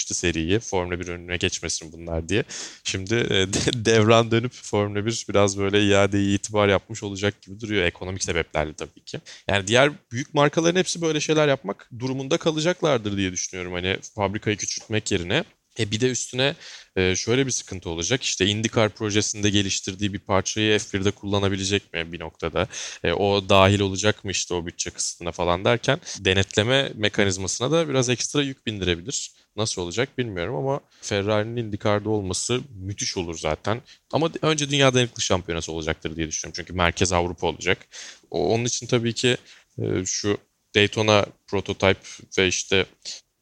makaslamıştı 0.03 0.13
seriyi 0.13 0.59
Formula 0.59 0.99
1 0.99 1.07
önüne 1.07 1.37
geçmesin 1.37 1.91
bunlar 1.91 2.29
diye. 2.29 2.43
Şimdi 2.83 3.15
devran 3.73 4.31
dönüp 4.31 4.51
Formula 4.53 5.05
1 5.05 5.25
biraz 5.29 5.57
böyle 5.57 5.83
iadeyi 5.83 6.37
itibar 6.37 6.67
yapmış 6.67 7.03
olacak 7.03 7.41
gibi 7.41 7.59
duruyor 7.59 7.83
ekonomik 7.83 8.23
sebeplerle 8.23 8.73
tabii 8.73 9.03
ki. 9.05 9.19
Yani 9.47 9.67
diğer 9.67 9.91
büyük 10.11 10.33
markaların 10.33 10.79
hepsi 10.79 11.01
böyle 11.01 11.19
şeyler 11.19 11.47
yapmak 11.47 11.89
durumunda 11.99 12.37
kalacaklardır 12.37 13.17
diye 13.17 13.31
düşünüyorum. 13.31 13.73
Hani 13.73 13.97
fabrikayı 14.15 14.57
küçültmek 14.57 15.11
yerine 15.11 15.43
e 15.79 15.91
bir 15.91 16.01
de 16.01 16.09
üstüne 16.09 16.55
e, 16.95 17.15
şöyle 17.15 17.45
bir 17.45 17.51
sıkıntı 17.51 17.89
olacak. 17.89 18.23
İşte 18.23 18.45
IndyCar 18.45 18.89
projesinde 18.89 19.49
geliştirdiği 19.49 20.13
bir 20.13 20.19
parçayı 20.19 20.79
F1'de 20.79 21.11
kullanabilecek 21.11 21.93
mi 21.93 22.11
bir 22.11 22.19
noktada? 22.19 22.67
E, 23.03 23.13
o 23.13 23.49
dahil 23.49 23.79
olacak 23.79 24.25
mı 24.25 24.31
işte 24.31 24.53
o 24.53 24.65
bütçe 24.65 24.89
kısıtına 24.89 25.31
falan 25.31 25.65
derken 25.65 25.99
denetleme 26.19 26.91
mekanizmasına 26.95 27.71
da 27.71 27.89
biraz 27.89 28.09
ekstra 28.09 28.41
yük 28.41 28.65
bindirebilir. 28.65 29.31
Nasıl 29.55 29.81
olacak 29.81 30.17
bilmiyorum 30.17 30.55
ama 30.55 30.79
Ferrari'nin 31.01 31.55
IndyCar'da 31.55 32.09
olması 32.09 32.61
müthiş 32.75 33.17
olur 33.17 33.37
zaten. 33.37 33.81
Ama 34.11 34.29
önce 34.41 34.69
Dünya 34.69 34.93
Dayanıklı 34.93 35.21
Şampiyonası 35.21 35.71
olacaktır 35.71 36.15
diye 36.15 36.27
düşünüyorum. 36.27 36.55
Çünkü 36.55 36.73
merkez 36.73 37.13
Avrupa 37.13 37.47
olacak. 37.47 37.87
Onun 38.31 38.65
için 38.65 38.87
tabii 38.87 39.13
ki 39.13 39.37
e, 39.77 40.05
şu 40.05 40.37
Daytona 40.75 41.25
prototype 41.47 41.99
ve 42.37 42.47
işte 42.47 42.85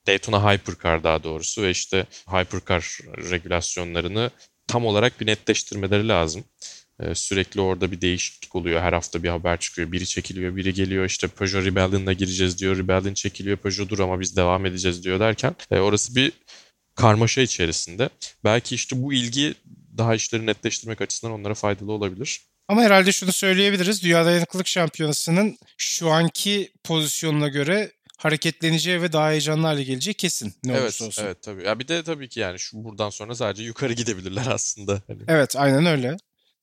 Daytona 0.07 0.53
Hypercar 0.53 1.03
daha 1.03 1.23
doğrusu 1.23 1.61
ve 1.61 1.69
işte 1.69 2.05
Hypercar 2.27 2.97
regülasyonlarını 3.31 4.31
tam 4.67 4.85
olarak 4.85 5.21
bir 5.21 5.27
netleştirmeleri 5.27 6.07
lazım. 6.07 6.43
Ee, 6.99 7.15
sürekli 7.15 7.61
orada 7.61 7.91
bir 7.91 8.01
değişiklik 8.01 8.55
oluyor. 8.55 8.81
Her 8.81 8.93
hafta 8.93 9.23
bir 9.23 9.29
haber 9.29 9.59
çıkıyor. 9.59 9.91
Biri 9.91 10.07
çekiliyor, 10.07 10.55
biri 10.55 10.73
geliyor. 10.73 11.05
İşte 11.05 11.27
Peugeot 11.27 11.65
Rebellion'la 11.65 12.13
gireceğiz 12.13 12.59
diyor. 12.59 12.77
Rebellion 12.77 13.13
çekiliyor. 13.13 13.57
Peugeot 13.57 13.89
dur 13.89 13.99
ama 13.99 14.19
biz 14.19 14.35
devam 14.35 14.65
edeceğiz 14.65 15.03
diyor 15.03 15.19
derken 15.19 15.55
e, 15.71 15.79
orası 15.79 16.15
bir 16.15 16.31
karmaşa 16.95 17.41
içerisinde. 17.41 18.09
Belki 18.43 18.75
işte 18.75 19.03
bu 19.03 19.13
ilgi 19.13 19.53
daha 19.97 20.15
işleri 20.15 20.45
netleştirmek 20.45 21.01
açısından 21.01 21.33
onlara 21.33 21.53
faydalı 21.53 21.91
olabilir. 21.91 22.41
Ama 22.67 22.81
herhalde 22.81 23.11
şunu 23.11 23.31
söyleyebiliriz. 23.31 24.03
Dünya 24.03 24.25
Dayanıklılık 24.25 24.67
Şampiyonası'nın 24.67 25.57
şu 25.77 26.09
anki 26.09 26.71
pozisyonuna 26.83 27.47
göre 27.47 27.91
hareketleneceği 28.23 29.01
ve 29.01 29.13
daha 29.13 29.29
heyecanlı 29.29 29.67
hale 29.67 29.83
geleceği 29.83 30.13
kesin 30.13 30.53
ne 30.63 30.71
evet, 30.71 30.81
olursa 30.81 31.05
olsun. 31.05 31.23
Evet 31.23 31.41
tabii. 31.41 31.63
Ya 31.63 31.79
bir 31.79 31.87
de 31.87 32.03
tabii 32.03 32.29
ki 32.29 32.39
yani 32.39 32.59
şu 32.59 32.83
buradan 32.83 33.09
sonra 33.09 33.35
sadece 33.35 33.63
yukarı 33.63 33.93
gidebilirler 33.93 34.47
aslında. 34.47 35.01
Hani. 35.07 35.21
Evet 35.27 35.55
aynen 35.55 35.85
öyle. 35.85 36.17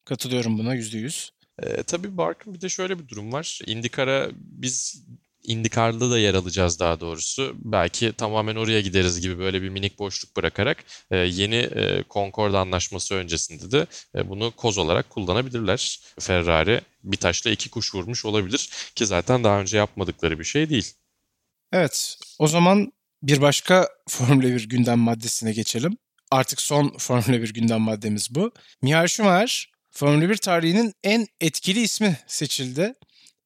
Katılıyorum 0.05 0.59
buna 0.59 0.75
yüzde 0.75 0.99
yüz. 0.99 1.31
Ee, 1.63 1.83
tabii 1.83 2.17
Barkın 2.17 2.55
bir 2.55 2.61
de 2.61 2.69
şöyle 2.69 2.99
bir 2.99 3.09
durum 3.09 3.33
var. 3.33 3.61
IndyCar'a 3.67 4.29
biz 4.35 5.05
IndyCar'da 5.43 6.11
da 6.11 6.19
yer 6.19 6.35
alacağız 6.35 6.81
daha 6.81 7.01
doğrusu. 7.01 7.57
Belki 7.59 8.13
tamamen 8.13 8.57
oraya 8.57 8.81
gideriz 8.81 9.21
gibi 9.21 9.39
böyle 9.39 9.63
bir 9.63 9.69
minik 9.69 9.99
boşluk 9.99 10.37
bırakarak 10.37 10.85
e, 11.11 11.17
yeni 11.17 11.57
e, 11.57 12.05
Concord 12.11 12.55
anlaşması 12.55 13.15
öncesinde 13.15 13.71
de 13.71 13.87
e, 14.15 14.29
bunu 14.29 14.51
koz 14.51 14.79
olarak 14.79 15.11
kullanabilirler. 15.11 16.01
Ferrari 16.19 16.81
bir 17.05 17.17
taşla 17.17 17.51
iki 17.51 17.71
kuş 17.71 17.95
vurmuş 17.95 18.25
olabilir 18.25 18.71
ki 18.95 19.07
zaten 19.07 19.45
daha 19.45 19.61
önce 19.61 19.77
yapmadıkları 19.77 20.39
bir 20.39 20.45
şey 20.45 20.71
değil. 20.71 20.95
Evet 21.73 22.19
o 22.39 22.49
zaman 22.49 22.93
bir 23.23 23.41
başka 23.41 23.89
Formula 24.09 24.49
1 24.49 24.69
gündem 24.69 24.99
maddesine 24.99 25.53
geçelim. 25.53 25.97
Artık 26.31 26.61
son 26.61 26.97
Formula 26.99 27.43
1 27.43 27.55
gündem 27.55 27.81
maddemiz 27.81 28.35
bu. 28.35 28.53
Michael 28.83 29.07
Schumacher 29.07 29.71
Formula 29.91 30.29
1 30.29 30.37
tarihinin 30.37 30.95
en 31.03 31.27
etkili 31.41 31.81
ismi 31.81 32.19
seçildi. 32.27 32.95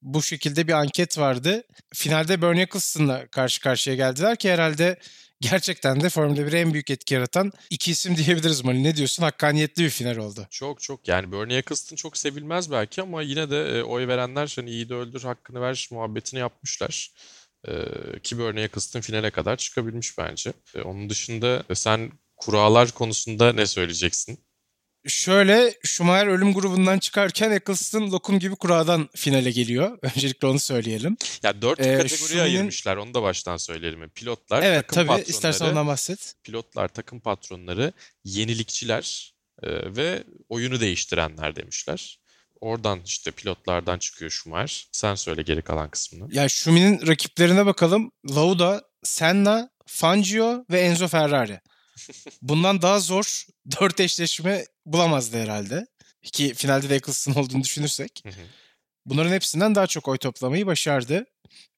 Bu 0.02 0.22
şekilde 0.22 0.68
bir 0.68 0.72
anket 0.72 1.18
vardı. 1.18 1.62
Finalde 1.94 2.42
Bernie 2.42 2.62
Eccleston'la 2.62 3.26
karşı 3.26 3.60
karşıya 3.60 3.96
geldiler 3.96 4.36
ki 4.36 4.52
herhalde 4.52 4.98
gerçekten 5.40 6.00
de 6.00 6.08
Formula 6.08 6.40
1'e 6.40 6.60
en 6.60 6.72
büyük 6.72 6.90
etki 6.90 7.14
yaratan 7.14 7.52
iki 7.70 7.90
isim 7.90 8.16
diyebiliriz 8.26 8.64
Mali. 8.64 8.82
Ne 8.84 8.96
diyorsun? 8.96 9.22
Hakkaniyetli 9.22 9.84
bir 9.84 9.90
final 9.90 10.16
oldu. 10.16 10.46
Çok 10.50 10.80
çok. 10.80 11.08
Yani 11.08 11.32
Bernie 11.32 11.56
Eccleston 11.56 11.96
çok 11.96 12.16
sevilmez 12.16 12.70
belki 12.70 13.02
ama 13.02 13.22
yine 13.22 13.50
de 13.50 13.78
e, 13.78 13.82
oy 13.82 14.08
verenler 14.08 14.52
hani 14.56 14.70
iyi 14.70 14.88
de 14.88 14.94
öldür 14.94 15.22
hakkını 15.22 15.60
ver 15.60 15.88
muhabbetini 15.90 16.40
yapmışlar. 16.40 17.10
Ee, 17.68 18.18
ki 18.22 18.38
Bernie 18.38 18.62
Eccleston 18.62 19.00
finale 19.00 19.30
kadar 19.30 19.56
çıkabilmiş 19.56 20.18
bence. 20.18 20.52
Ee, 20.74 20.80
onun 20.82 21.10
dışında 21.10 21.64
e, 21.70 21.74
sen 21.74 22.12
kurallar 22.36 22.90
konusunda 22.90 23.52
ne 23.52 23.66
söyleyeceksin? 23.66 24.38
Şöyle 25.06 25.74
Schumacher 25.84 26.26
ölüm 26.26 26.54
grubundan 26.54 26.98
çıkarken 26.98 27.50
Eccleston 27.50 28.10
lokum 28.12 28.38
gibi 28.38 28.56
kuradan 28.56 29.08
finale 29.16 29.50
geliyor. 29.50 29.98
Öncelikle 30.02 30.46
onu 30.46 30.58
söyleyelim. 30.58 31.16
Ya 31.42 31.62
dört 31.62 31.80
ee, 31.80 31.82
kategoriye 31.82 32.08
Schumacher'in... 32.08 32.40
ayırmışlar. 32.40 32.96
Onu 32.96 33.14
da 33.14 33.22
baştan 33.22 33.56
söyleyelim. 33.56 34.08
Pilotlar, 34.08 34.62
evet, 34.62 34.88
takım 34.88 34.94
tabii, 34.94 35.06
patronları. 35.06 35.30
istersen 35.30 35.66
ondan 35.66 35.86
bahset. 35.86 36.34
Pilotlar, 36.44 36.88
takım 36.88 37.20
patronları, 37.20 37.92
yenilikçiler 38.24 39.34
e, 39.62 39.96
ve 39.96 40.24
oyunu 40.48 40.80
değiştirenler 40.80 41.56
demişler. 41.56 42.21
Oradan 42.62 43.00
işte 43.04 43.30
pilotlardan 43.30 43.98
çıkıyor 43.98 44.30
Schumacher. 44.30 44.88
Sen 44.92 45.14
söyle 45.14 45.42
geri 45.42 45.62
kalan 45.62 45.90
kısmını. 45.90 46.34
Ya 46.34 46.48
Schumi'nin 46.48 47.06
rakiplerine 47.06 47.66
bakalım. 47.66 48.12
Lauda, 48.30 48.82
Senna, 49.02 49.70
Fangio 49.86 50.64
ve 50.70 50.80
Enzo 50.80 51.08
Ferrari. 51.08 51.60
Bundan 52.42 52.82
daha 52.82 53.00
zor 53.00 53.44
dört 53.80 54.00
eşleşme 54.00 54.64
bulamazdı 54.86 55.42
herhalde. 55.42 55.86
Ki 56.22 56.54
finalde 56.54 56.90
de 56.90 56.96
Eccleston 56.96 57.34
olduğunu 57.34 57.62
düşünürsek. 57.64 58.24
Bunların 59.06 59.32
hepsinden 59.32 59.74
daha 59.74 59.86
çok 59.86 60.08
oy 60.08 60.18
toplamayı 60.18 60.66
başardı. 60.66 61.24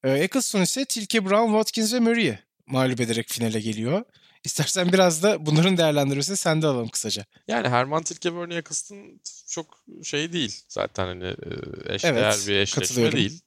Ee, 0.04 0.10
Eccleston 0.10 0.62
ise 0.62 0.84
Tilke 0.84 1.24
Brown, 1.24 1.52
Watkins 1.52 1.94
ve 1.94 2.00
Murray'i 2.00 2.38
mağlup 2.66 3.00
ederek 3.00 3.28
finale 3.28 3.60
geliyor. 3.60 4.04
İstersen 4.44 4.92
biraz 4.92 5.22
da 5.22 5.46
bunların 5.46 5.76
değerlendirmesini 5.76 6.36
sen 6.36 6.62
de 6.62 6.66
alalım 6.66 6.88
kısaca. 6.88 7.24
Yani 7.48 7.68
Herman 7.68 8.02
Tilke 8.02 8.36
Bernie 8.36 8.56
Eccleston 8.56 9.20
çok 9.48 9.84
şey 10.02 10.32
değil. 10.32 10.60
Zaten 10.68 11.06
hani 11.06 11.24
e, 11.24 11.94
eşdeğer 11.94 12.14
evet, 12.14 12.44
bir 12.48 12.54
eşleşme 12.54 13.12
değil. 13.12 13.40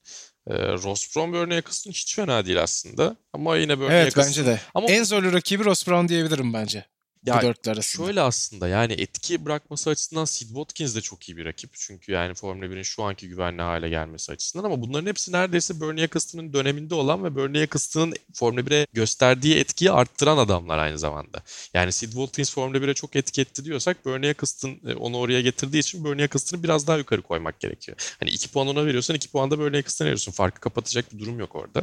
E, 0.46 0.54
Ross 0.72 1.16
Brown 1.16 1.32
Bernie 1.32 1.56
Eccleston 1.56 1.90
hiç 1.90 2.16
fena 2.16 2.46
değil 2.46 2.62
aslında. 2.62 3.16
Ama 3.32 3.56
yine 3.56 3.80
Bernie 3.80 3.96
evet, 3.96 4.08
Eccleston... 4.08 4.44
Bence 4.44 4.46
de. 4.46 4.60
Ama... 4.74 4.88
En 4.88 5.02
zorlu 5.02 5.32
rakibi 5.32 5.64
Ross 5.64 5.86
Brown 5.86 6.08
diyebilirim 6.08 6.52
bence. 6.52 6.84
Ya 7.26 7.38
bu 7.38 7.46
dörtlü 7.46 7.70
arasında. 7.70 8.06
Şöyle 8.06 8.20
aslında 8.20 8.68
yani 8.68 8.92
etki 8.92 9.44
bırakması 9.44 9.90
açısından 9.90 10.24
Sid 10.24 10.46
Watkins 10.46 10.96
de 10.96 11.00
çok 11.00 11.28
iyi 11.28 11.36
bir 11.36 11.44
rakip. 11.44 11.70
Çünkü 11.74 12.12
yani 12.12 12.34
Formula 12.34 12.66
1'in 12.66 12.82
şu 12.82 13.02
anki 13.02 13.28
güvenli 13.28 13.62
hale 13.62 13.88
gelmesi 13.88 14.32
açısından 14.32 14.64
ama 14.64 14.80
bunların 14.82 15.06
hepsi 15.06 15.32
neredeyse 15.32 15.80
Bernie 15.80 16.04
Eccleston'ın 16.04 16.52
döneminde 16.52 16.94
olan 16.94 17.24
ve 17.24 17.36
Bernie 17.36 17.62
Eccleston'ın 17.62 18.14
Formula 18.34 18.60
1'e 18.60 18.86
gösterdiği 18.92 19.56
etkiyi 19.56 19.90
arttıran 19.90 20.38
adamlar 20.38 20.78
aynı 20.78 20.98
zamanda. 20.98 21.42
Yani 21.74 21.92
Sid 21.92 22.12
Watkins 22.12 22.54
Formula 22.54 22.78
1'e 22.78 22.94
çok 22.94 23.16
etki 23.16 23.40
etti 23.40 23.64
diyorsak 23.64 24.06
Bernie 24.06 24.30
Eccleston 24.30 24.80
e, 24.86 24.94
onu 24.94 25.16
oraya 25.18 25.40
getirdiği 25.40 25.78
için 25.78 26.04
Bernie 26.04 26.24
Eccleston'ı 26.24 26.62
biraz 26.62 26.86
daha 26.86 26.98
yukarı 26.98 27.22
koymak 27.22 27.60
gerekiyor. 27.60 28.16
Hani 28.20 28.30
2 28.30 28.48
puan 28.48 28.68
ona 28.68 28.86
veriyorsan 28.86 29.16
2 29.16 29.30
puan 29.30 29.50
da 29.50 29.58
Bernie 29.58 29.78
Eccleston'a 29.78 30.06
veriyorsun. 30.06 30.32
Farkı 30.32 30.60
kapatacak 30.60 31.14
bir 31.14 31.18
durum 31.18 31.38
yok 31.38 31.56
orada. 31.56 31.82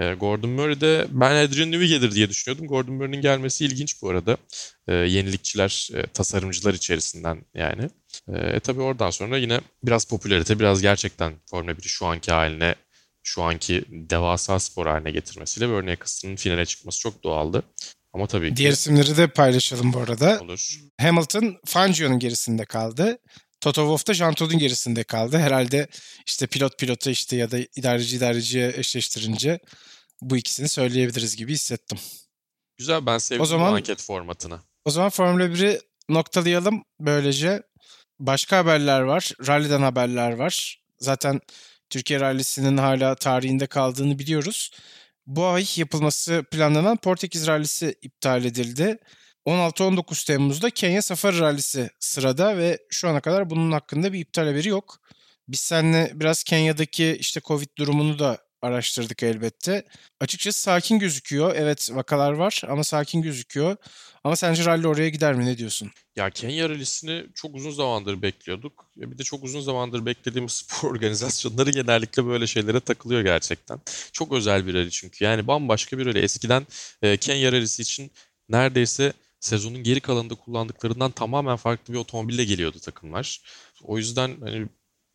E, 0.00 0.14
Gordon 0.14 0.50
Murray'de 0.50 1.06
ben 1.10 1.46
Adrian 1.46 1.72
Newey 1.72 1.88
gelir 1.88 2.12
diye 2.12 2.28
düşünüyordum. 2.28 2.66
Gordon 2.66 2.94
Murray'nin 2.94 3.20
gelmesi 3.20 3.64
ilginç 3.64 4.02
bu 4.02 4.10
arada. 4.10 4.36
E, 4.88 4.94
yenilikçiler, 4.94 5.88
e, 5.94 6.02
tasarımcılar 6.02 6.74
içerisinden 6.74 7.44
yani. 7.54 7.90
E, 8.28 8.60
tabii 8.60 8.80
oradan 8.80 9.10
sonra 9.10 9.38
yine 9.38 9.60
biraz 9.84 10.04
popülarite, 10.04 10.58
biraz 10.58 10.82
gerçekten 10.82 11.34
Formula 11.50 11.72
1'i 11.72 11.88
şu 11.88 12.06
anki 12.06 12.32
haline, 12.32 12.74
şu 13.22 13.42
anki 13.42 13.84
devasa 13.88 14.58
spor 14.58 14.86
haline 14.86 15.10
getirmesiyle 15.10 15.68
Bernie 15.68 15.92
Eccleston'ın 15.92 16.36
finale 16.36 16.66
çıkması 16.66 17.00
çok 17.00 17.24
doğaldı. 17.24 17.62
Ama 18.12 18.26
tabii 18.26 18.50
ki... 18.50 18.56
Diğer 18.56 18.72
isimleri 18.72 19.16
de 19.16 19.26
paylaşalım 19.26 19.92
bu 19.92 19.98
arada. 19.98 20.40
Olur. 20.42 20.78
Hamilton 21.00 21.56
Fangio'nun 21.66 22.18
gerisinde 22.18 22.64
kaldı. 22.64 23.18
Toto 23.60 23.80
Wolff 23.82 24.06
da 24.06 24.14
Jean 24.14 24.34
Todt'un 24.34 24.58
gerisinde 24.58 25.04
kaldı. 25.04 25.38
Herhalde 25.38 25.88
işte 26.26 26.46
pilot 26.46 26.78
pilota 26.78 27.10
işte 27.10 27.36
ya 27.36 27.50
da 27.50 27.58
idareci 27.76 28.16
idareciye 28.16 28.72
eşleştirince 28.76 29.58
bu 30.22 30.36
ikisini 30.36 30.68
söyleyebiliriz 30.68 31.36
gibi 31.36 31.52
hissettim. 31.52 31.98
Güzel 32.78 33.06
ben 33.06 33.18
sevdim 33.18 33.42
o 33.42 33.46
zaman, 33.46 33.72
anket 33.72 34.02
formatını. 34.02 34.60
O 34.84 34.90
zaman 34.90 35.10
Formula 35.10 35.44
1'i 35.44 35.80
noktalayalım 36.08 36.84
böylece. 37.00 37.62
Başka 38.18 38.58
haberler 38.58 39.00
var. 39.00 39.32
Rally'den 39.46 39.80
haberler 39.82 40.32
var. 40.32 40.82
Zaten 40.98 41.40
Türkiye 41.90 42.20
Rally'sinin 42.20 42.76
hala 42.76 43.14
tarihinde 43.14 43.66
kaldığını 43.66 44.18
biliyoruz. 44.18 44.70
bu 45.26 45.46
ay 45.46 45.66
yapılması 45.76 46.44
planlanan 46.50 46.96
Portekiz 46.96 47.46
Rallisi 47.46 47.94
iptal 48.02 48.44
edildi. 48.44 48.98
16-19 49.46 50.26
Temmuz'da 50.26 50.70
Kenya 50.70 51.02
Safari 51.02 51.38
Rallisi 51.38 51.90
sırada 52.00 52.56
ve 52.56 52.78
şu 52.90 53.08
ana 53.08 53.20
kadar 53.20 53.50
bunun 53.50 53.72
hakkında 53.72 54.12
bir 54.12 54.20
iptal 54.20 54.46
haberi 54.46 54.68
yok. 54.68 55.00
Biz 55.48 55.60
seninle 55.60 56.12
biraz 56.14 56.44
Kenya'daki 56.44 57.16
işte 57.20 57.40
Covid 57.40 57.68
durumunu 57.78 58.18
da 58.18 58.38
araştırdık 58.62 59.22
elbette. 59.22 59.84
Açıkçası 60.20 60.60
sakin 60.62 60.98
gözüküyor. 60.98 61.54
Evet 61.56 61.90
vakalar 61.94 62.32
var 62.32 62.62
ama 62.68 62.84
sakin 62.84 63.22
gözüküyor. 63.22 63.76
Ama 64.24 64.36
sence 64.36 64.64
rally 64.64 64.86
oraya 64.86 65.08
gider 65.08 65.34
mi? 65.34 65.46
Ne 65.46 65.58
diyorsun? 65.58 65.90
Ya 66.16 66.30
Kenya 66.30 66.68
rallisini 66.68 67.26
çok 67.34 67.54
uzun 67.54 67.70
zamandır 67.70 68.22
bekliyorduk. 68.22 68.90
Bir 68.96 69.18
de 69.18 69.22
çok 69.22 69.44
uzun 69.44 69.60
zamandır 69.60 70.06
beklediğimiz 70.06 70.52
spor 70.66 70.90
organizasyonları 70.90 71.70
genellikle 71.70 72.26
böyle 72.26 72.46
şeylere 72.46 72.80
takılıyor 72.80 73.20
gerçekten. 73.20 73.80
Çok 74.12 74.32
özel 74.32 74.66
bir 74.66 74.74
rally 74.74 74.90
çünkü. 74.90 75.24
Yani 75.24 75.46
bambaşka 75.46 75.98
bir 75.98 76.06
rally. 76.06 76.18
Eskiden 76.18 76.66
e, 77.02 77.16
Kenya 77.16 77.52
rallisi 77.52 77.82
için 77.82 78.10
neredeyse 78.48 79.12
sezonun 79.40 79.82
geri 79.82 80.00
kalanında 80.00 80.34
kullandıklarından 80.34 81.10
tamamen 81.10 81.56
farklı 81.56 81.94
bir 81.94 81.98
otomobille 81.98 82.44
geliyordu 82.44 82.78
takımlar. 82.80 83.42
O 83.82 83.98
yüzden 83.98 84.36
hani 84.40 84.66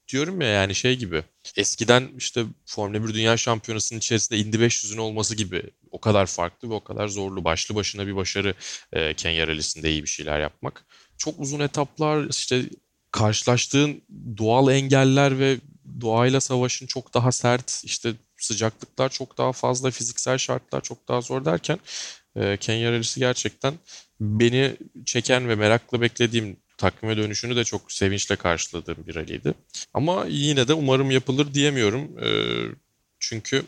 diyorum 0.07 0.41
ya 0.41 0.47
yani 0.47 0.75
şey 0.75 0.97
gibi. 0.97 1.23
Eskiden 1.57 2.09
işte 2.17 2.45
Formula 2.65 3.07
1 3.07 3.13
Dünya 3.13 3.37
Şampiyonası'nın 3.37 3.99
içerisinde 3.99 4.39
Indy 4.39 4.57
500'ün 4.57 4.97
olması 4.97 5.35
gibi 5.35 5.63
o 5.91 6.01
kadar 6.01 6.25
farklı 6.25 6.69
ve 6.69 6.73
o 6.73 6.83
kadar 6.83 7.07
zorlu. 7.07 7.43
Başlı 7.43 7.75
başına 7.75 8.07
bir 8.07 8.15
başarı 8.15 8.53
e, 8.93 9.13
Kenya 9.13 9.47
Rally'sinde 9.47 9.91
iyi 9.91 10.03
bir 10.03 10.09
şeyler 10.09 10.39
yapmak. 10.39 10.85
Çok 11.17 11.39
uzun 11.39 11.59
etaplar 11.59 12.29
işte 12.29 12.69
karşılaştığın 13.11 14.01
doğal 14.37 14.71
engeller 14.71 15.39
ve 15.39 15.57
doğayla 16.01 16.41
savaşın 16.41 16.87
çok 16.87 17.13
daha 17.13 17.31
sert 17.31 17.81
işte 17.83 18.13
sıcaklıklar 18.37 19.09
çok 19.09 19.37
daha 19.37 19.51
fazla 19.51 19.91
fiziksel 19.91 20.37
şartlar 20.37 20.81
çok 20.81 21.07
daha 21.07 21.21
zor 21.21 21.45
derken 21.45 21.79
e, 22.35 22.57
Kenya 22.57 22.91
Rally'si 22.91 23.19
gerçekten 23.19 23.73
beni 24.19 24.75
çeken 25.05 25.49
ve 25.49 25.55
merakla 25.55 26.01
beklediğim 26.01 26.57
takvime 26.77 27.17
dönüşünü 27.17 27.55
de 27.55 27.63
çok 27.63 27.91
sevinçle 27.91 28.35
karşıladığım 28.35 28.97
bir 29.07 29.15
ralliydi. 29.15 29.53
Ama 29.93 30.25
yine 30.29 30.67
de 30.67 30.73
umarım 30.73 31.11
yapılır 31.11 31.53
diyemiyorum. 31.53 32.19
E, 32.19 32.29
çünkü 33.19 33.65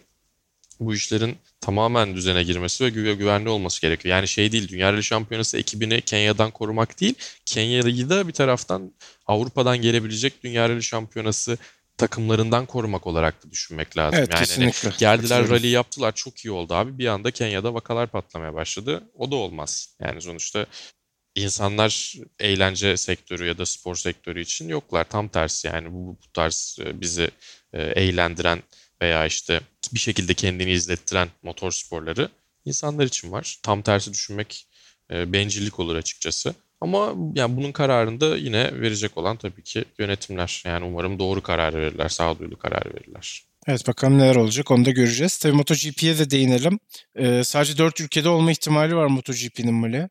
bu 0.80 0.94
işlerin 0.94 1.38
tamamen 1.62 2.16
düzene 2.16 2.44
girmesi 2.44 2.84
ve 2.84 2.90
güve 2.90 3.14
güvenli 3.14 3.50
olması 3.50 3.82
gerekiyor. 3.82 4.16
Yani 4.16 4.28
şey 4.28 4.52
değil, 4.52 4.68
Dünya 4.68 4.94
Rally 4.94 5.04
Şampiyonası 5.04 5.58
ekibini 5.58 6.02
Kenya'dan 6.02 6.52
korumak 6.52 7.02
değil, 7.02 7.14
Kenya'yı 7.46 8.10
da 8.10 8.28
bir 8.28 8.34
taraftan 8.34 8.92
Avrupa'dan 9.28 9.82
gelebilecek 9.82 10.44
Dünya 10.44 10.70
Rally 10.70 10.82
Şampiyonası 10.82 11.58
takımlarından 11.98 12.66
korumak 12.66 13.08
olarak 13.08 13.46
da 13.46 13.52
düşünmek 13.52 13.98
lazım. 13.98 14.20
Evet 14.20 14.30
yani 14.30 14.38
hani 14.38 14.72
kesinlikle. 14.72 14.98
geldiler 14.98 15.50
rally 15.50 15.68
yaptılar 15.68 16.16
çok 16.16 16.46
iyi 16.46 16.52
oldu 16.52 16.74
abi. 16.74 16.98
Bir 16.98 17.08
anda 17.08 17.32
Kenya'da 17.32 17.74
vakalar 17.74 18.08
patlamaya 18.08 18.54
başladı. 18.54 19.04
O 19.16 19.32
da 19.32 19.36
olmaz. 19.36 19.96
Yani 20.02 20.22
sonuçta 20.22 20.66
insanlar 21.36 22.14
eğlence 22.40 22.98
sektörü 22.98 23.48
ya 23.48 23.58
da 23.58 23.66
spor 23.66 23.96
sektörü 23.96 24.42
için 24.42 24.70
yoklar. 24.70 25.04
Tam 25.04 25.28
tersi 25.28 25.68
yani 25.68 25.94
bu, 25.94 26.08
bu 26.08 26.32
tarz 26.34 26.78
e, 26.82 27.02
bizi 27.02 27.32
e, 27.74 27.82
eğlendiren 27.82 28.64
veya 29.02 29.26
işte 29.26 29.62
bir 29.94 30.00
şekilde 30.00 30.34
kendini 30.34 30.72
izlettiren 30.72 31.30
motor 31.44 31.72
sporları 31.72 32.30
insanlar 32.66 33.06
için 33.06 33.32
var. 33.32 33.58
Tam 33.64 33.82
tersi 33.82 34.14
düşünmek 34.14 34.68
e, 35.12 35.34
bencillik 35.34 35.80
olur 35.80 35.96
açıkçası. 35.96 36.56
Ama 36.82 37.16
yani 37.36 37.58
bunun 37.58 37.72
kararını 37.72 38.20
da 38.20 38.38
yine 38.38 38.82
verecek 38.82 39.18
olan 39.18 39.38
tabii 39.38 39.64
ki 39.64 39.86
yönetimler. 40.00 40.64
Yani 40.66 40.86
umarım 40.86 41.20
doğru 41.20 41.42
karar 41.42 41.74
verirler, 41.74 42.10
sağduyulu 42.10 42.58
karar 42.58 42.86
verirler. 42.96 43.44
Evet 43.68 43.88
bakalım 43.88 44.18
neler 44.18 44.36
olacak 44.36 44.72
onu 44.72 44.86
da 44.86 44.92
göreceğiz. 44.92 45.38
Tabii 45.38 45.54
MotoGP'ye 45.56 46.18
de 46.18 46.30
değinelim. 46.30 46.80
Ee, 47.16 47.44
sadece 47.44 47.78
4 47.78 48.02
ülkede 48.02 48.30
olma 48.30 48.52
ihtimali 48.52 48.96
var 48.96 49.06
MotoGP'nin 49.06 49.74
Mali. 49.74 50.10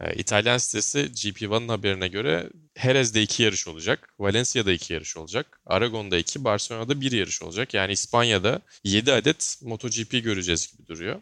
Ee, 0.00 0.14
İtalyan 0.14 0.58
sitesi 0.58 0.98
GP1'ın 0.98 1.68
haberine 1.68 2.08
göre 2.08 2.50
Jerez'de 2.82 3.22
iki 3.22 3.42
yarış 3.42 3.68
olacak, 3.68 4.14
Valencia'da 4.18 4.72
iki 4.72 4.92
yarış 4.92 5.16
olacak, 5.16 5.60
Aragon'da 5.66 6.18
iki, 6.18 6.44
Barcelona'da 6.44 7.00
bir 7.00 7.12
yarış 7.12 7.42
olacak. 7.42 7.74
Yani 7.74 7.92
İspanya'da 7.92 8.60
7 8.84 9.12
adet 9.12 9.58
MotoGP 9.62 10.10
göreceğiz 10.24 10.72
gibi 10.72 10.88
duruyor. 10.88 11.20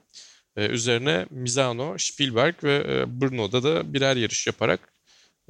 Ee, 0.57 0.67
üzerine 0.67 1.27
Misano, 1.31 1.99
Spielberg 1.99 2.65
ve 2.65 2.75
e, 2.77 3.21
Brno'da 3.21 3.63
da 3.63 3.95
birer 3.95 4.17
yarış 4.17 4.47
yaparak 4.47 4.81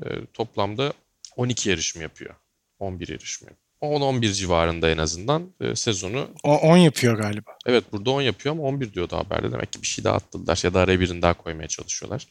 e, 0.03 0.05
toplamda 0.35 0.93
12 1.37 1.71
yarış 1.71 1.97
mı 1.97 2.03
yapıyor? 2.03 2.35
11 2.79 3.09
yarış 3.09 3.43
mı 3.43 3.49
yapıyor? 3.49 3.67
10-11 3.83 4.33
civarında 4.33 4.91
en 4.91 4.99
azından 4.99 5.51
e, 5.61 5.77
sezonu. 5.77 6.29
O 6.45 6.57
10 6.57 6.77
yapıyor 6.77 7.19
galiba. 7.19 7.51
Evet 7.67 7.85
burada 7.93 8.11
10 8.11 8.23
yapıyor 8.23 8.55
ama 8.55 8.65
11 8.65 8.93
diyordu 8.93 9.17
haberde. 9.17 9.53
Demek 9.53 9.73
ki 9.73 9.83
bir 9.83 9.87
şey 9.87 10.05
daha 10.05 10.15
attılar 10.15 10.61
ya 10.65 10.75
da 10.75 10.81
araya 10.81 11.01
birini 11.01 11.23
daha 11.23 11.35
koymaya 11.35 11.69
çalışıyorlar. 11.69 12.27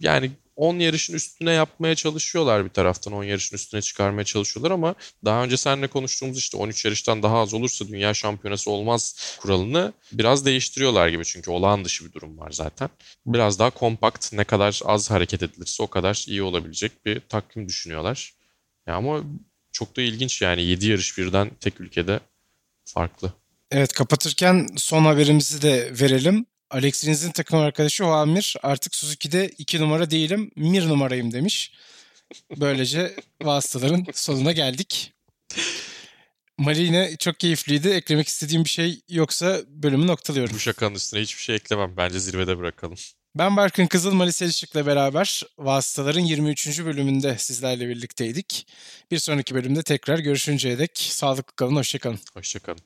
Yani 0.00 0.30
10 0.62 0.78
yarışın 0.78 1.14
üstüne 1.14 1.52
yapmaya 1.52 1.94
çalışıyorlar 1.94 2.64
bir 2.64 2.70
taraftan. 2.70 3.12
10 3.12 3.24
yarışın 3.24 3.56
üstüne 3.56 3.82
çıkarmaya 3.82 4.24
çalışıyorlar 4.24 4.70
ama 4.70 4.94
daha 5.24 5.44
önce 5.44 5.56
seninle 5.56 5.86
konuştuğumuz 5.86 6.38
işte 6.38 6.56
13 6.56 6.84
yarıştan 6.84 7.22
daha 7.22 7.38
az 7.38 7.54
olursa 7.54 7.88
dünya 7.88 8.14
şampiyonası 8.14 8.70
olmaz 8.70 9.36
kuralını 9.40 9.92
biraz 10.12 10.46
değiştiriyorlar 10.46 11.08
gibi. 11.08 11.24
Çünkü 11.24 11.50
olağan 11.50 11.84
dışı 11.84 12.04
bir 12.04 12.12
durum 12.12 12.38
var 12.38 12.50
zaten. 12.50 12.90
Biraz 13.26 13.58
daha 13.58 13.70
kompakt 13.70 14.32
ne 14.32 14.44
kadar 14.44 14.80
az 14.84 15.10
hareket 15.10 15.42
edilirse 15.42 15.82
o 15.82 15.86
kadar 15.86 16.24
iyi 16.28 16.42
olabilecek 16.42 17.06
bir 17.06 17.20
takvim 17.20 17.68
düşünüyorlar. 17.68 18.32
Ya 18.86 18.94
ama 18.94 19.24
çok 19.72 19.96
da 19.96 20.02
ilginç 20.02 20.42
yani 20.42 20.62
7 20.62 20.86
yarış 20.86 21.18
birden 21.18 21.50
tek 21.60 21.80
ülkede 21.80 22.20
farklı. 22.84 23.32
Evet 23.70 23.92
kapatırken 23.92 24.66
son 24.76 25.04
haberimizi 25.04 25.62
de 25.62 25.92
verelim. 26.00 26.46
Alex 26.72 27.04
Rins'in 27.04 27.30
takım 27.30 27.58
arkadaşı 27.58 28.04
Hoamir 28.04 28.56
artık 28.62 28.94
Suzuki'de 28.94 29.48
2 29.58 29.80
numara 29.80 30.10
değilim 30.10 30.50
1 30.56 30.88
numarayım 30.88 31.32
demiş. 31.32 31.72
Böylece 32.56 33.16
vasıtaların 33.42 34.06
sonuna 34.12 34.52
geldik. 34.52 35.12
Mali 36.58 36.82
yine 36.82 37.16
çok 37.16 37.40
keyifliydi. 37.40 37.88
Eklemek 37.88 38.28
istediğim 38.28 38.64
bir 38.64 38.70
şey 38.70 39.00
yoksa 39.08 39.60
bölümü 39.68 40.06
noktalıyorum. 40.06 40.54
Bu 40.54 40.58
şakanın 40.58 40.94
üstüne 40.94 41.20
hiçbir 41.20 41.42
şey 41.42 41.56
eklemem. 41.56 41.96
Bence 41.96 42.20
zirvede 42.20 42.58
bırakalım. 42.58 42.96
Ben 43.34 43.56
Barkın 43.56 43.86
Kızıl 43.86 44.14
Mali 44.14 44.32
Selçuk'la 44.32 44.86
beraber 44.86 45.42
Vasıtaların 45.58 46.20
23. 46.20 46.84
bölümünde 46.84 47.38
sizlerle 47.38 47.88
birlikteydik. 47.88 48.66
Bir 49.10 49.18
sonraki 49.18 49.54
bölümde 49.54 49.82
tekrar 49.82 50.18
görüşünceye 50.18 50.78
dek 50.78 50.98
sağlıklı 50.98 51.56
kalın, 51.56 51.76
hoşçakalın. 51.76 52.18
Hoşçakalın. 52.34 52.80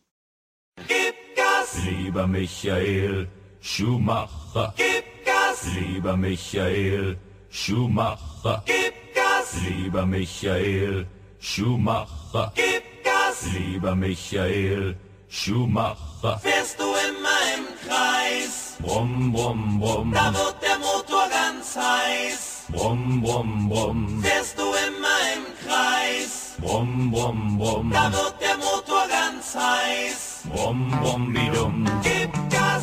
Lieber 1.86 2.26
Michael 2.26 3.26
Schumacher, 3.66 4.72
Gib 4.76 5.04
Gas, 5.26 5.66
lieber 5.74 6.16
Michael 6.16 7.16
Schumacher, 7.50 8.62
gib 8.64 8.94
Gas, 9.12 9.56
lieber 9.68 10.06
Michael 10.06 11.04
Schumacher, 11.40 12.52
gib 12.54 12.84
Gas. 13.02 13.44
lieber 13.52 13.96
Michael 13.96 14.94
Schumacher. 15.28 16.38
Fährst 16.38 16.78
du 16.78 16.84
immer 16.84 17.40
im 17.56 17.64
Kreis, 17.88 18.76
Brumm, 18.78 19.32
brumm, 19.32 19.80
brumm, 19.80 20.12
da 20.12 20.32
wird 20.32 20.62
der 20.62 20.78
Motor 20.78 21.28
ganz 21.28 21.76
heiß. 21.76 22.66
brumm, 22.68 23.20
brumm, 23.20 23.68
brumm, 23.68 24.22
Fährst 24.22 24.56
du 24.56 24.62
immer 24.62 25.18
im 25.34 25.44
Kreis, 25.68 26.54
brumm, 26.60 27.10
brumm, 27.10 27.58
brumm, 27.58 27.90
da 27.90 28.12
wird 28.12 28.34
der 28.40 28.56
Motor 28.58 29.08
ganz 29.08 29.56
heiß. 29.56 30.42
brumm, 30.54 30.88
brumm, 31.02 31.34
wie 31.34 31.50
dumm. 31.56 31.84
Gib 32.04 32.30
Gas, 32.50 32.75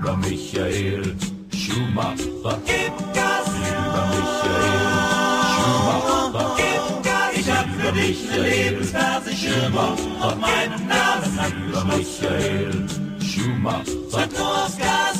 Lieber 0.00 0.16
Michael 0.16 1.14
Schumacher, 1.54 2.58
gib 2.64 3.12
Gas, 3.12 3.48
lieber 3.52 4.06
Michael 4.08 4.80
Schumacher, 5.52 6.56
gib 6.56 7.04
Gas. 7.04 7.32
Ich 7.36 7.50
hab 7.50 7.68
für 7.68 7.92
dich 7.92 8.32
eine 8.32 8.48
Lebensversicherung. 8.48 9.98
Auf 10.22 10.36
meinem 10.36 10.88
Namen 10.88 11.38
lieber 11.66 11.84
Michael 11.84 12.86
Schumacher, 13.20 13.84
Drück 14.10 14.38
nur 14.38 14.64
aufs 14.64 14.78
Gaspedal 14.78 15.19